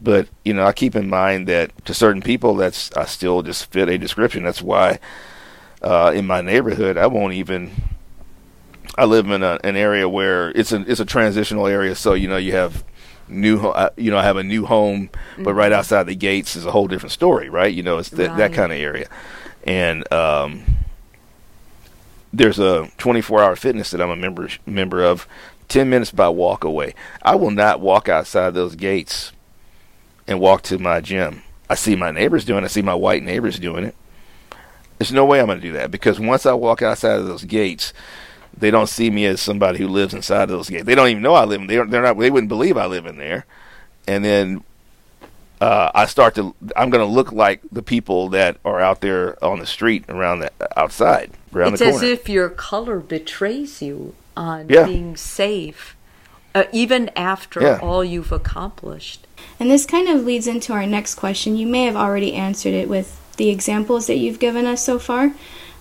but 0.00 0.28
you 0.44 0.54
know, 0.54 0.64
I 0.64 0.72
keep 0.72 0.94
in 0.94 1.08
mind 1.08 1.46
that 1.48 1.84
to 1.86 1.94
certain 1.94 2.22
people, 2.22 2.54
that's 2.54 2.92
I 2.96 3.04
still 3.06 3.42
just 3.42 3.70
fit 3.70 3.88
a 3.88 3.98
description. 3.98 4.44
That's 4.44 4.62
why 4.62 4.98
uh, 5.82 6.12
in 6.14 6.26
my 6.26 6.40
neighborhood, 6.40 6.96
I 6.96 7.06
won't 7.06 7.34
even. 7.34 7.70
I 8.98 9.04
live 9.04 9.30
in 9.30 9.42
a, 9.42 9.58
an 9.64 9.76
area 9.76 10.08
where 10.08 10.50
it's 10.50 10.72
a 10.72 10.80
it's 10.82 11.00
a 11.00 11.04
transitional 11.04 11.66
area, 11.66 11.94
so 11.94 12.12
you 12.14 12.28
know 12.28 12.36
you 12.36 12.52
have 12.52 12.84
new 13.30 13.60
uh, 13.60 13.90
you 13.96 14.10
know 14.10 14.18
I 14.18 14.22
have 14.22 14.36
a 14.36 14.42
new 14.42 14.66
home, 14.66 15.08
mm-hmm. 15.08 15.44
but 15.44 15.54
right 15.54 15.72
outside 15.72 16.04
the 16.04 16.14
gates 16.14 16.56
is 16.56 16.66
a 16.66 16.70
whole 16.70 16.88
different 16.88 17.12
story, 17.12 17.48
right? 17.48 17.72
You 17.72 17.82
know, 17.82 17.98
it's 17.98 18.10
th- 18.10 18.28
right. 18.28 18.38
that 18.38 18.52
kind 18.52 18.72
of 18.72 18.78
area, 18.78 19.08
and 19.64 20.10
um, 20.12 20.64
there's 22.32 22.58
a 22.58 22.90
24 22.98 23.42
hour 23.42 23.56
fitness 23.56 23.90
that 23.90 24.00
I'm 24.00 24.10
a 24.10 24.16
member 24.16 24.48
member 24.66 25.04
of. 25.04 25.26
10 25.68 25.88
minutes 25.88 26.10
by 26.10 26.28
walk 26.28 26.64
away. 26.64 26.96
I 27.22 27.36
will 27.36 27.52
not 27.52 27.80
walk 27.80 28.08
outside 28.08 28.54
those 28.54 28.74
gates 28.74 29.30
and 30.26 30.40
walk 30.40 30.62
to 30.62 30.78
my 30.78 31.00
gym. 31.00 31.44
I 31.68 31.76
see 31.76 31.94
my 31.94 32.10
neighbors 32.10 32.44
doing 32.44 32.64
it. 32.64 32.66
I 32.66 32.68
see 32.68 32.82
my 32.82 32.94
white 32.94 33.22
neighbors 33.22 33.56
doing 33.56 33.84
it. 33.84 33.94
There's 34.98 35.12
no 35.12 35.24
way 35.24 35.38
I'm 35.38 35.46
going 35.46 35.60
to 35.60 35.66
do 35.66 35.74
that 35.74 35.92
because 35.92 36.18
once 36.18 36.44
I 36.44 36.52
walk 36.54 36.82
outside 36.82 37.20
of 37.20 37.26
those 37.26 37.44
gates, 37.44 37.92
they 38.60 38.70
don't 38.70 38.88
see 38.88 39.10
me 39.10 39.26
as 39.26 39.40
somebody 39.40 39.78
who 39.78 39.88
lives 39.88 40.14
inside 40.14 40.44
of 40.44 40.50
those 40.50 40.68
gates. 40.68 40.84
They 40.84 40.94
don't 40.94 41.08
even 41.08 41.22
know 41.22 41.34
I 41.34 41.44
live 41.44 41.60
in. 41.60 41.66
They 41.66 41.76
they're 41.76 42.02
not. 42.02 42.18
They 42.18 42.30
wouldn't 42.30 42.48
believe 42.48 42.76
I 42.76 42.86
live 42.86 43.06
in 43.06 43.16
there. 43.16 43.46
And 44.06 44.24
then 44.24 44.64
uh, 45.60 45.90
I 45.94 46.06
start 46.06 46.34
to. 46.36 46.54
I'm 46.76 46.90
going 46.90 47.06
to 47.06 47.12
look 47.12 47.32
like 47.32 47.60
the 47.70 47.82
people 47.82 48.28
that 48.30 48.58
are 48.64 48.80
out 48.80 49.00
there 49.00 49.42
on 49.44 49.58
the 49.58 49.66
street 49.66 50.04
around 50.08 50.40
the 50.40 50.52
outside 50.76 51.32
around 51.54 51.74
it's 51.74 51.82
as 51.82 52.02
if 52.02 52.28
your 52.28 52.48
color 52.48 53.00
betrays 53.00 53.82
you 53.82 54.14
on 54.36 54.68
yeah. 54.68 54.86
being 54.86 55.16
safe, 55.16 55.96
uh, 56.54 56.64
even 56.72 57.10
after 57.16 57.60
yeah. 57.60 57.78
all 57.82 58.04
you've 58.04 58.32
accomplished. 58.32 59.26
And 59.58 59.70
this 59.70 59.84
kind 59.84 60.08
of 60.08 60.24
leads 60.24 60.46
into 60.46 60.72
our 60.72 60.86
next 60.86 61.16
question. 61.16 61.56
You 61.56 61.66
may 61.66 61.84
have 61.84 61.96
already 61.96 62.34
answered 62.34 62.74
it 62.74 62.88
with 62.88 63.20
the 63.36 63.50
examples 63.50 64.06
that 64.06 64.16
you've 64.16 64.38
given 64.38 64.66
us 64.66 64.84
so 64.84 64.98
far. 64.98 65.32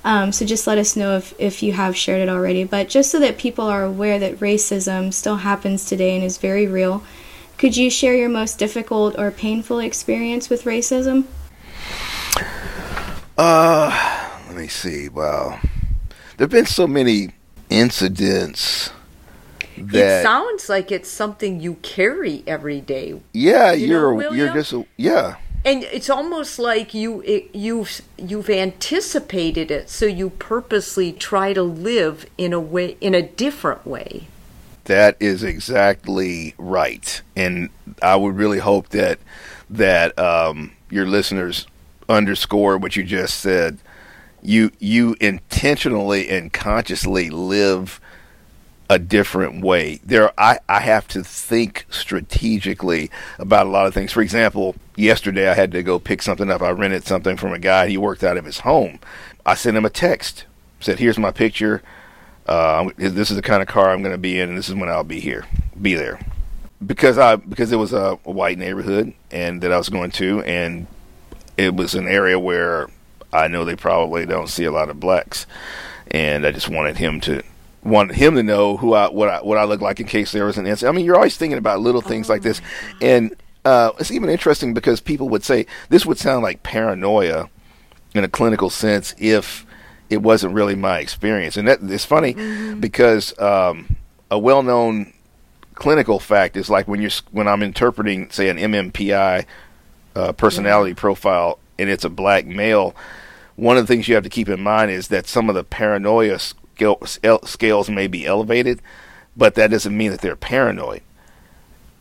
Um, 0.03 0.31
so 0.31 0.45
just 0.45 0.65
let 0.65 0.77
us 0.77 0.95
know 0.95 1.17
if, 1.17 1.33
if 1.37 1.61
you 1.61 1.73
have 1.73 1.95
shared 1.95 2.21
it 2.21 2.29
already. 2.29 2.63
But 2.63 2.89
just 2.89 3.11
so 3.11 3.19
that 3.19 3.37
people 3.37 3.65
are 3.65 3.83
aware 3.83 4.17
that 4.19 4.37
racism 4.37 5.13
still 5.13 5.37
happens 5.37 5.85
today 5.85 6.15
and 6.15 6.23
is 6.23 6.37
very 6.37 6.67
real, 6.67 7.03
could 7.57 7.75
you 7.75 7.89
share 7.89 8.15
your 8.15 8.29
most 8.29 8.57
difficult 8.57 9.17
or 9.17 9.31
painful 9.31 9.79
experience 9.79 10.49
with 10.49 10.63
racism? 10.63 11.25
Uh, 13.37 14.37
let 14.47 14.55
me 14.55 14.67
see. 14.67 15.09
Well, 15.09 15.59
there 16.37 16.45
have 16.45 16.49
been 16.49 16.65
so 16.65 16.87
many 16.87 17.31
incidents 17.69 18.91
that 19.77 20.19
it 20.19 20.23
sounds 20.23 20.69
like 20.69 20.91
it's 20.91 21.09
something 21.09 21.59
you 21.59 21.75
carry 21.75 22.43
every 22.47 22.81
day. 22.81 23.21
Yeah, 23.33 23.71
you 23.73 23.95
are 23.97 24.21
you're, 24.21 24.33
you're 24.33 24.53
just 24.53 24.73
yeah. 24.97 25.35
And 25.65 25.83
it's 25.83 26.09
almost 26.09 26.57
like 26.57 26.93
you 26.93 27.21
it, 27.21 27.53
you've 27.53 28.01
you've 28.17 28.49
anticipated 28.49 29.71
it, 29.71 29.89
so 29.89 30.05
you 30.05 30.29
purposely 30.31 31.11
try 31.11 31.53
to 31.53 31.63
live 31.63 32.25
in 32.37 32.53
a 32.53 32.59
way 32.59 32.97
in 33.01 33.13
a 33.13 33.21
different 33.21 33.85
way. 33.85 34.27
That 34.85 35.17
is 35.19 35.43
exactly 35.43 36.55
right, 36.57 37.21
and 37.35 37.69
I 38.01 38.15
would 38.15 38.35
really 38.35 38.59
hope 38.59 38.89
that 38.89 39.19
that 39.69 40.17
um, 40.17 40.71
your 40.89 41.05
listeners 41.05 41.67
underscore 42.07 42.77
what 42.77 42.95
you 42.95 43.03
just 43.03 43.37
said 43.37 43.77
you 44.41 44.71
you 44.79 45.15
intentionally 45.19 46.29
and 46.29 46.51
consciously 46.51 47.29
live 47.29 47.99
a 48.89 48.97
different 48.97 49.63
way. 49.63 49.99
There, 50.03 50.31
I, 50.39 50.59
I 50.67 50.79
have 50.79 51.07
to 51.09 51.23
think 51.23 51.85
strategically 51.91 53.11
about 53.37 53.67
a 53.67 53.69
lot 53.69 53.85
of 53.85 53.93
things. 53.93 54.11
For 54.11 54.21
example, 54.21 54.75
yesterday 54.95 55.47
I 55.47 55.53
had 55.53 55.71
to 55.73 55.83
go 55.83 55.99
pick 55.99 56.23
something 56.23 56.49
up. 56.49 56.61
I 56.61 56.71
rented 56.71 57.05
something 57.05 57.37
from 57.37 57.53
a 57.53 57.59
guy. 57.59 57.87
He 57.87 57.97
worked 57.97 58.23
out 58.23 58.37
of 58.37 58.45
his 58.45 58.59
home. 58.59 58.99
I 59.45 59.53
sent 59.53 59.77
him 59.77 59.85
a 59.85 59.89
text. 59.91 60.45
Said, 60.79 60.99
"Here's 60.99 61.19
my 61.19 61.31
picture. 61.31 61.83
Uh, 62.47 62.89
this 62.97 63.29
is 63.29 63.35
the 63.35 63.43
kind 63.43 63.61
of 63.61 63.67
car 63.67 63.91
I'm 63.91 64.01
going 64.01 64.13
to 64.13 64.17
be 64.17 64.39
in, 64.39 64.49
and 64.49 64.57
this 64.57 64.69
is 64.69 64.75
when 64.75 64.89
I'll 64.89 65.03
be 65.03 65.19
here, 65.19 65.45
be 65.79 65.93
there." 65.93 66.19
Because 66.85 67.17
I 67.17 67.35
because 67.35 67.71
it 67.71 67.75
was 67.75 67.93
a, 67.93 68.17
a 68.25 68.31
white 68.31 68.57
neighborhood 68.57 69.13
and 69.29 69.61
that 69.61 69.71
I 69.71 69.77
was 69.77 69.89
going 69.89 70.11
to, 70.11 70.41
and 70.43 70.87
it 71.57 71.75
was 71.75 71.93
an 71.93 72.07
area 72.07 72.39
where 72.39 72.87
I 73.31 73.49
know 73.49 73.65
they 73.65 73.75
probably 73.75 74.25
don't 74.25 74.47
see 74.47 74.63
a 74.63 74.71
lot 74.71 74.89
of 74.89 74.99
blacks, 74.99 75.45
and 76.09 76.45
I 76.45 76.51
just 76.51 76.69
wanted 76.69 76.97
him 76.97 77.19
to 77.21 77.43
wanted 77.83 78.15
him 78.15 78.35
to 78.35 78.43
know 78.43 78.77
who 78.77 78.93
I 78.93 79.09
what 79.09 79.29
I 79.29 79.41
what 79.41 79.57
I 79.57 79.63
look 79.63 79.81
like 79.81 79.99
in 79.99 80.07
case 80.07 80.31
there 80.31 80.45
was 80.45 80.57
an 80.57 80.67
incident. 80.67 80.93
I 80.93 80.95
mean, 80.95 81.05
you're 81.05 81.15
always 81.15 81.37
thinking 81.37 81.57
about 81.57 81.79
little 81.79 82.01
things 82.01 82.29
oh. 82.29 82.33
like 82.33 82.41
this, 82.41 82.61
and 83.01 83.35
uh, 83.65 83.91
it's 83.99 84.11
even 84.11 84.29
interesting 84.29 84.73
because 84.73 84.99
people 84.99 85.29
would 85.29 85.43
say 85.43 85.65
this 85.89 86.05
would 86.05 86.17
sound 86.17 86.43
like 86.43 86.63
paranoia 86.63 87.49
in 88.13 88.23
a 88.23 88.27
clinical 88.27 88.69
sense 88.69 89.13
if 89.17 89.65
it 90.09 90.21
wasn't 90.21 90.53
really 90.53 90.75
my 90.75 90.99
experience, 90.99 91.57
and 91.57 91.67
that 91.67 91.79
it's 91.83 92.05
funny 92.05 92.33
mm-hmm. 92.33 92.79
because 92.79 93.37
um, 93.39 93.95
a 94.31 94.39
well-known 94.39 95.13
clinical 95.75 96.19
fact 96.19 96.57
is 96.57 96.69
like 96.69 96.87
when 96.87 97.01
you're 97.01 97.11
when 97.31 97.47
I'm 97.47 97.63
interpreting, 97.63 98.29
say, 98.31 98.49
an 98.49 98.57
MMPI 98.57 99.45
uh, 100.15 100.31
personality 100.33 100.91
yeah. 100.91 100.99
profile, 100.99 101.59
and 101.77 101.89
it's 101.89 102.03
a 102.03 102.09
black 102.09 102.45
male 102.45 102.95
one 103.59 103.75
of 103.75 103.85
the 103.85 103.93
things 103.93 104.07
you 104.07 104.15
have 104.15 104.23
to 104.23 104.29
keep 104.29 104.47
in 104.47 104.61
mind 104.61 104.89
is 104.89 105.09
that 105.09 105.27
some 105.27 105.49
of 105.49 105.55
the 105.55 105.63
paranoia 105.65 106.39
scale, 107.05 107.39
scales 107.43 107.89
may 107.89 108.07
be 108.07 108.25
elevated, 108.25 108.81
but 109.35 109.55
that 109.55 109.71
doesn't 109.71 109.95
mean 109.95 110.11
that 110.11 110.21
they're 110.21 110.35
paranoid. 110.35 111.01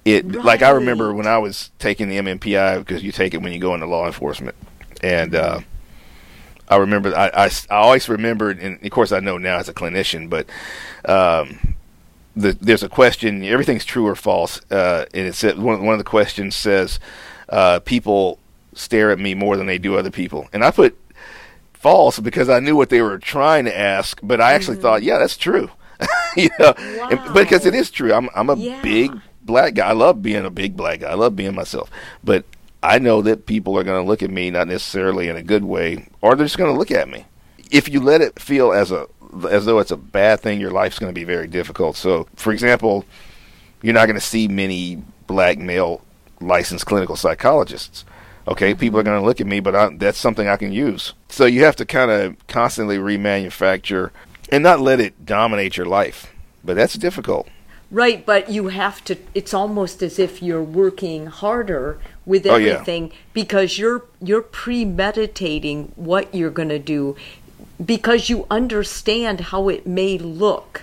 It 0.04 0.25
right. 0.25 0.44
like 0.44 0.62
I 0.62 0.70
remember 0.70 1.12
when 1.12 1.26
I 1.26 1.38
was 1.38 1.70
taking 1.78 2.08
the 2.08 2.18
MMPI 2.18 2.78
because 2.78 3.02
you 3.02 3.12
take 3.12 3.35
it 3.35 3.42
when 3.42 3.52
you 3.52 3.58
go 3.58 3.75
into 3.75 3.87
law 3.87 4.06
enforcement, 4.06 4.56
and 5.02 5.35
uh, 5.35 5.61
I 6.68 6.76
remember 6.76 7.14
I, 7.14 7.28
I, 7.28 7.50
I 7.70 7.76
always 7.76 8.08
remembered, 8.08 8.58
and 8.58 8.82
of 8.82 8.90
course 8.90 9.12
I 9.12 9.20
know 9.20 9.38
now 9.38 9.58
as 9.58 9.68
a 9.68 9.75
clinician, 9.75 10.30
but 10.30 10.47
um, 11.04 11.75
the, 12.37 12.56
there's 12.61 12.82
a 12.82 12.88
question. 12.88 13.44
Everything's 13.44 13.85
true 13.85 14.06
or 14.06 14.14
false, 14.14 14.61
uh, 14.70 15.06
and 15.12 15.26
it 15.26 15.35
said 15.35 15.58
one 15.58 15.85
one 15.85 15.94
of 15.94 15.99
the 15.99 16.04
questions 16.04 16.56
says 16.56 17.00
uh, 17.49 17.80
people 17.80 18.38
stare 18.75 19.11
at 19.11 19.18
me 19.18 19.35
more 19.35 19.56
than 19.56 19.66
they 19.66 19.78
do 19.78 19.97
other 19.97 20.11
people, 20.11 20.49
and 20.52 20.64
I 20.64 20.70
put 20.70 20.97
false 21.78 22.18
because 22.18 22.49
I 22.49 22.61
knew 22.61 22.76
what 22.76 22.90
they 22.90 23.02
were 23.02 23.18
trying 23.18 23.64
to 23.66 23.76
ask, 23.76 24.20
but 24.23 24.40
I 24.40 24.52
actually 24.52 24.76
mm-hmm. 24.76 24.82
thought, 24.82 25.02
yeah, 25.02 25.18
that's 25.18 25.37
true. 25.37 25.70
you 26.37 26.50
know, 26.58 26.75
wow. 26.76 27.08
and, 27.11 27.35
because 27.35 27.66
it 27.66 27.75
is 27.75 27.90
true. 27.90 28.12
I'm 28.12 28.28
I'm 28.35 28.50
a 28.50 28.56
yeah. 28.56 28.80
big 28.82 29.12
black 29.42 29.75
guy. 29.75 29.88
I 29.88 29.92
love 29.92 30.23
being 30.23 30.44
a 30.44 30.50
big 30.50 30.76
black 30.76 31.00
guy. 31.00 31.11
I 31.11 31.14
love 31.14 31.35
being 31.35 31.54
myself. 31.54 31.90
But 32.23 32.44
I 32.82 32.99
know 32.99 33.23
that 33.23 33.47
people 33.47 33.76
are 33.76 33.82
going 33.85 34.02
to 34.02 34.08
look 34.08 34.23
at 34.23 34.30
me 34.30 34.50
not 34.50 34.68
necessarily 34.68 35.28
in 35.28 35.37
a 35.37 35.42
good 35.42 35.64
way, 35.64 36.08
or 36.20 36.37
they're 36.37 36.47
just 36.47 36.58
going 36.58 36.73
to 36.73 36.78
look 36.78 36.92
at 36.92 37.08
me. 37.08 37.26
If 37.70 37.88
you 37.88 38.00
let 38.00 38.20
it 38.20 38.38
feel 38.38 38.73
as 38.73 38.92
a 38.92 39.06
as 39.50 39.66
though 39.66 39.78
it's 39.78 39.90
a 39.90 39.97
bad 39.97 40.40
thing, 40.40 40.61
your 40.61 40.70
life's 40.70 40.99
going 40.99 41.12
to 41.12 41.18
be 41.18 41.25
very 41.25 41.49
difficult. 41.49 41.97
So, 41.97 42.28
for 42.37 42.52
example, 42.52 43.04
you're 43.82 43.94
not 43.94 44.06
going 44.06 44.18
to 44.18 44.25
see 44.25 44.49
many 44.49 45.02
black 45.26 45.58
male 45.58 46.02
licensed 46.40 46.87
clinical 46.87 47.16
psychologists 47.16 48.04
okay, 48.49 48.75
people 48.75 48.99
are 48.99 49.02
going 49.02 49.21
to 49.21 49.25
look 49.25 49.40
at 49.40 49.47
me, 49.47 49.61
but 49.61 49.76
I, 49.76 49.90
that's 49.95 50.19
something 50.19 50.49
I 50.49 50.57
can 50.57 50.73
use. 50.73 51.12
So 51.28 51.47
you 51.47 51.64
have 51.64 51.76
to 51.76 51.85
kind 51.85 52.11
of 52.11 52.47
constantly 52.49 52.97
remanufacture 52.97 54.11
and 54.50 54.62
not 54.62 54.81
let 54.81 55.00
it 55.00 55.25
dominate 55.25 55.76
your 55.76 55.87
life. 55.87 56.33
But 56.64 56.75
that's 56.75 56.95
difficult. 56.95 57.49
Right, 57.90 58.25
but 58.26 58.50
you 58.50 58.69
have 58.69 59.02
to 59.05 59.17
it's 59.35 59.55
almost 59.55 60.02
as 60.02 60.19
if 60.19 60.43
you're 60.43 60.62
working 60.62 61.26
harder 61.26 61.99
with 62.26 62.45
everything 62.45 63.05
oh, 63.05 63.07
yeah. 63.07 63.21
because 63.33 63.78
you're 63.78 64.05
you're 64.21 64.43
premeditating 64.43 65.93
what 65.97 66.35
you're 66.35 66.50
going 66.50 66.69
to 66.69 66.78
do 66.78 67.17
because 67.83 68.28
you 68.28 68.47
understand 68.50 69.40
how 69.40 69.71
it 69.71 69.87
may 69.87 70.19
look 70.19 70.83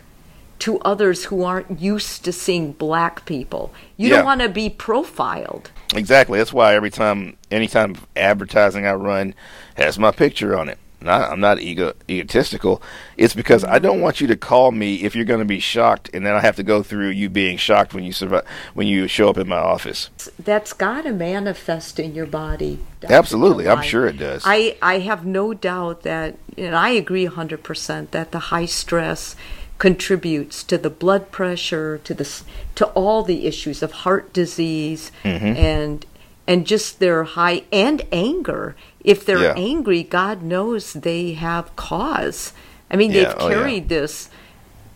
to 0.59 0.79
others 0.79 1.25
who 1.25 1.43
aren't 1.43 1.79
used 1.79 2.23
to 2.25 2.31
seeing 2.31 2.71
black 2.71 3.25
people. 3.25 3.73
You 3.97 4.09
yeah. 4.09 4.17
don't 4.17 4.25
want 4.25 4.41
to 4.41 4.49
be 4.49 4.69
profiled. 4.69 5.71
Exactly. 5.93 6.39
That's 6.39 6.53
why 6.53 6.75
every 6.75 6.89
time, 6.89 7.37
anytime 7.51 7.95
advertising 8.15 8.85
I 8.85 8.93
run 8.93 9.35
has 9.75 9.99
my 9.99 10.11
picture 10.11 10.57
on 10.57 10.69
it. 10.69 10.77
not 11.01 11.31
I'm 11.31 11.39
not 11.39 11.59
ego 11.59 11.93
egotistical. 12.09 12.81
It's 13.17 13.35
because 13.35 13.63
I 13.63 13.79
don't 13.79 14.01
want 14.01 14.19
you 14.19 14.27
to 14.27 14.35
call 14.35 14.71
me 14.71 15.03
if 15.03 15.15
you're 15.15 15.25
going 15.25 15.39
to 15.39 15.45
be 15.45 15.59
shocked, 15.59 16.09
and 16.13 16.25
then 16.25 16.33
I 16.33 16.39
have 16.39 16.55
to 16.55 16.63
go 16.63 16.83
through 16.83 17.09
you 17.09 17.29
being 17.29 17.57
shocked 17.57 17.93
when 17.93 18.03
you 18.03 18.11
survive 18.11 18.45
when 18.73 18.87
you 18.87 19.07
show 19.07 19.29
up 19.29 19.37
in 19.37 19.47
my 19.47 19.57
office. 19.57 20.09
That's 20.39 20.73
got 20.73 21.03
to 21.03 21.11
manifest 21.11 21.99
in 21.99 22.15
your 22.15 22.25
body. 22.25 22.79
Dr. 23.01 23.13
Absolutely, 23.13 23.67
I'm 23.67 23.83
sure 23.83 24.07
it 24.07 24.17
does. 24.17 24.43
I 24.45 24.77
I 24.81 24.99
have 24.99 25.25
no 25.25 25.53
doubt 25.53 26.01
that, 26.03 26.37
and 26.57 26.75
I 26.75 26.89
agree 26.89 27.27
100% 27.27 28.11
that 28.11 28.31
the 28.31 28.39
high 28.39 28.65
stress 28.65 29.35
contributes 29.77 30.63
to 30.63 30.77
the 30.77 30.89
blood 30.89 31.31
pressure, 31.31 31.99
to 32.03 32.13
the 32.13 32.27
to 32.75 32.85
all 32.87 33.23
the 33.23 33.45
issues 33.45 33.83
of 33.83 33.91
heart 33.91 34.31
disease 34.33 35.11
Mm-hmm. 35.23 35.45
and 35.57 36.05
and 36.47 36.67
just 36.67 36.99
their 36.99 37.23
high 37.23 37.63
and 37.71 38.03
anger. 38.11 38.75
If 39.03 39.25
they're 39.25 39.41
Yeah. 39.49 39.53
angry, 39.57 40.03
God 40.03 40.43
knows 40.43 40.93
they 40.93 41.33
have 41.33 41.75
cause. 41.75 42.53
I 42.91 42.95
mean, 42.95 43.11
Yeah, 43.11 43.23
they've 43.25 43.35
oh, 43.39 43.49
yeah. 43.49 43.55
carried 43.55 43.89
this. 43.89 44.29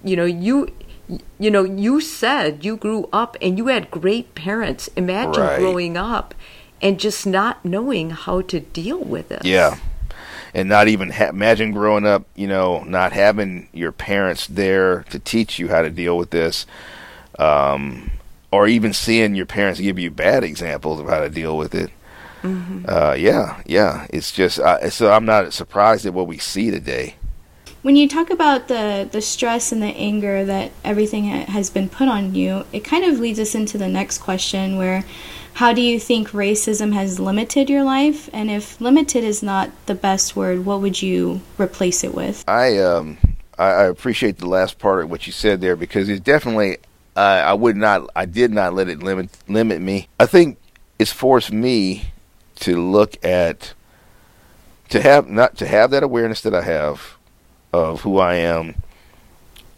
You 0.04 0.16
know, 0.16 0.26
you 0.26 0.70
you 1.40 1.50
know, 1.50 1.64
you 1.64 2.00
said 2.02 2.64
you 2.64 2.78
grew 2.78 3.10
up 3.12 3.36
and 3.42 3.58
you 3.58 3.68
had 3.68 3.90
great 3.90 4.36
parents. 4.36 4.90
Imagine 4.96 5.42
Right. 5.44 5.60
growing 5.60 5.98
up 5.98 6.36
and 6.82 7.00
just 7.00 7.26
not 7.26 7.66
knowing 7.66 8.12
how 8.12 8.42
to 8.42 8.60
deal 8.60 9.00
with 9.00 9.32
it. 9.32 9.44
Yeah. 9.44 9.78
And 10.54 10.68
not 10.70 10.88
even 10.88 11.12
ha- 11.12 11.30
imagine 11.30 11.72
growing 11.72 12.06
up, 12.06 12.26
you 12.36 12.48
know, 12.48 12.84
not 12.84 13.12
having 13.12 13.68
your 13.74 13.92
parents 13.92 14.48
there 14.48 15.04
to 15.12 15.20
teach 15.20 15.60
you 15.60 15.68
how 15.68 15.82
to 15.82 15.90
deal 15.90 16.18
with 16.18 16.32
this, 16.32 16.66
um, 17.38 18.12
or 18.52 18.68
even 18.68 18.94
seeing 18.94 19.36
your 19.36 19.46
parents 19.46 19.80
give 19.80 20.00
you 20.00 20.10
bad 20.10 20.44
examples 20.44 21.00
of 21.00 21.08
how 21.08 21.20
to 21.20 21.30
deal 21.30 21.56
with 21.56 21.76
it. 21.76 21.92
Uh, 22.88 23.16
yeah, 23.18 23.62
yeah. 23.66 24.08
It's 24.10 24.32
just 24.32 24.60
uh, 24.60 24.90
so 24.90 25.12
I'm 25.12 25.26
not 25.26 25.54
surprised 25.54 26.06
at 26.06 26.14
what 26.14 26.28
we 26.28 26.38
see 26.38 26.72
today. 26.72 27.16
When 27.82 27.96
you 27.96 28.10
talk 28.10 28.30
about 28.30 28.68
the, 28.68 29.08
the 29.10 29.22
stress 29.22 29.72
and 29.72 29.82
the 29.82 29.88
anger 29.88 30.44
that 30.44 30.72
everything 30.84 31.30
ha- 31.30 31.46
has 31.52 31.70
been 31.70 31.88
put 31.88 32.10
on 32.10 32.36
you, 32.36 32.66
it 32.74 32.82
kind 32.82 33.06
of 33.06 33.20
leads 33.20 33.40
us 33.40 33.56
into 33.56 33.78
the 33.78 33.88
next 33.88 34.18
question 34.18 34.78
where 34.78 35.06
how 35.54 35.74
do 35.74 35.82
you 35.82 36.00
think 36.00 36.30
racism 36.30 36.94
has 36.94 37.20
limited 37.20 37.70
your 37.70 37.84
life? 37.84 38.30
And 38.32 38.50
if 38.50 38.80
limited 38.80 39.24
is 39.24 39.44
not 39.44 39.72
the 39.86 39.96
best 39.96 40.36
word, 40.36 40.66
what 40.66 40.82
would 40.82 41.02
you 41.02 41.42
replace 41.58 42.04
it 42.04 42.14
with? 42.14 42.44
I 42.48 42.80
um 42.80 43.18
I, 43.60 43.84
appreciate 43.84 44.38
the 44.38 44.48
last 44.48 44.80
part 44.80 45.04
of 45.04 45.12
what 45.12 45.28
you 45.28 45.34
said 45.34 45.60
there 45.60 45.76
because 45.76 46.08
it's 46.08 46.22
definitely 46.22 46.78
uh, 47.18 47.44
I 47.46 47.54
would 47.54 47.76
not 47.76 48.10
I 48.16 48.26
did 48.26 48.52
not 48.52 48.74
let 48.74 48.88
it 48.88 49.04
limit 49.04 49.30
limit 49.50 49.82
me. 49.82 50.08
I 50.20 50.26
think 50.26 50.58
it's 50.98 51.12
forced 51.12 51.52
me 51.52 52.12
to 52.62 52.82
look 52.82 53.24
at 53.24 53.74
to 54.90 55.02
have 55.02 55.30
not 55.30 55.58
to 55.58 55.68
have 55.68 55.92
that 55.92 56.04
awareness 56.04 56.42
that 56.42 56.54
I 56.54 56.62
have 56.62 57.18
of 57.74 58.02
who 58.02 58.18
I 58.18 58.36
am, 58.36 58.76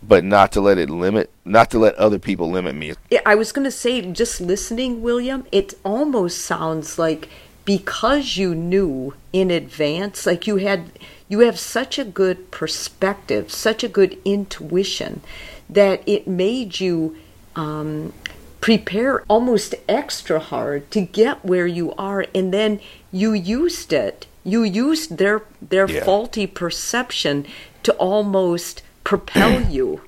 but 0.03 0.24
not 0.24 0.51
to 0.51 0.62
let 0.62 0.77
it 0.77 0.89
limit 0.89 1.29
not 1.46 1.72
to 1.72 1.79
let 1.79 1.96
other 1.96 2.20
people 2.20 2.50
limit 2.50 2.75
me. 2.75 2.93
Yeah, 3.10 3.22
I 3.25 3.36
was 3.36 3.51
going 3.51 3.65
to 3.65 3.72
say, 3.72 4.01
just 4.12 4.41
listening, 4.41 5.01
William, 5.01 5.46
it 5.51 5.74
almost 5.84 6.39
sounds 6.39 6.98
like 7.00 7.29
because 7.65 8.38
you 8.38 8.55
knew 8.55 9.13
in 9.34 9.51
advance, 9.51 10.25
like 10.25 10.48
you 10.48 10.58
had, 10.58 10.91
you 11.27 11.39
have 11.39 11.60
such 11.60 12.00
a 12.00 12.03
good 12.03 12.51
perspective, 12.51 13.51
such 13.51 13.84
a 13.84 13.88
good 13.88 14.17
intuition, 14.25 15.22
that 15.70 16.01
it 16.08 16.27
made 16.27 16.79
you 16.79 17.15
um, 17.55 18.13
prepare 18.60 19.24
almost 19.27 19.75
extra 19.88 20.39
hard 20.39 20.89
to 20.91 21.01
get 21.01 21.43
where 21.46 21.67
you 21.67 21.93
are, 21.98 22.25
and 22.34 22.53
then 22.53 22.79
you 23.12 23.34
used 23.34 23.93
it. 23.93 24.25
You 24.43 24.63
used 24.63 25.17
their 25.17 25.43
their 25.62 25.89
Yeah. 25.89 26.03
faulty 26.03 26.48
perception 26.48 27.46
to 27.84 27.93
almost 27.93 28.81
propel 29.11 29.61
you. 29.69 30.01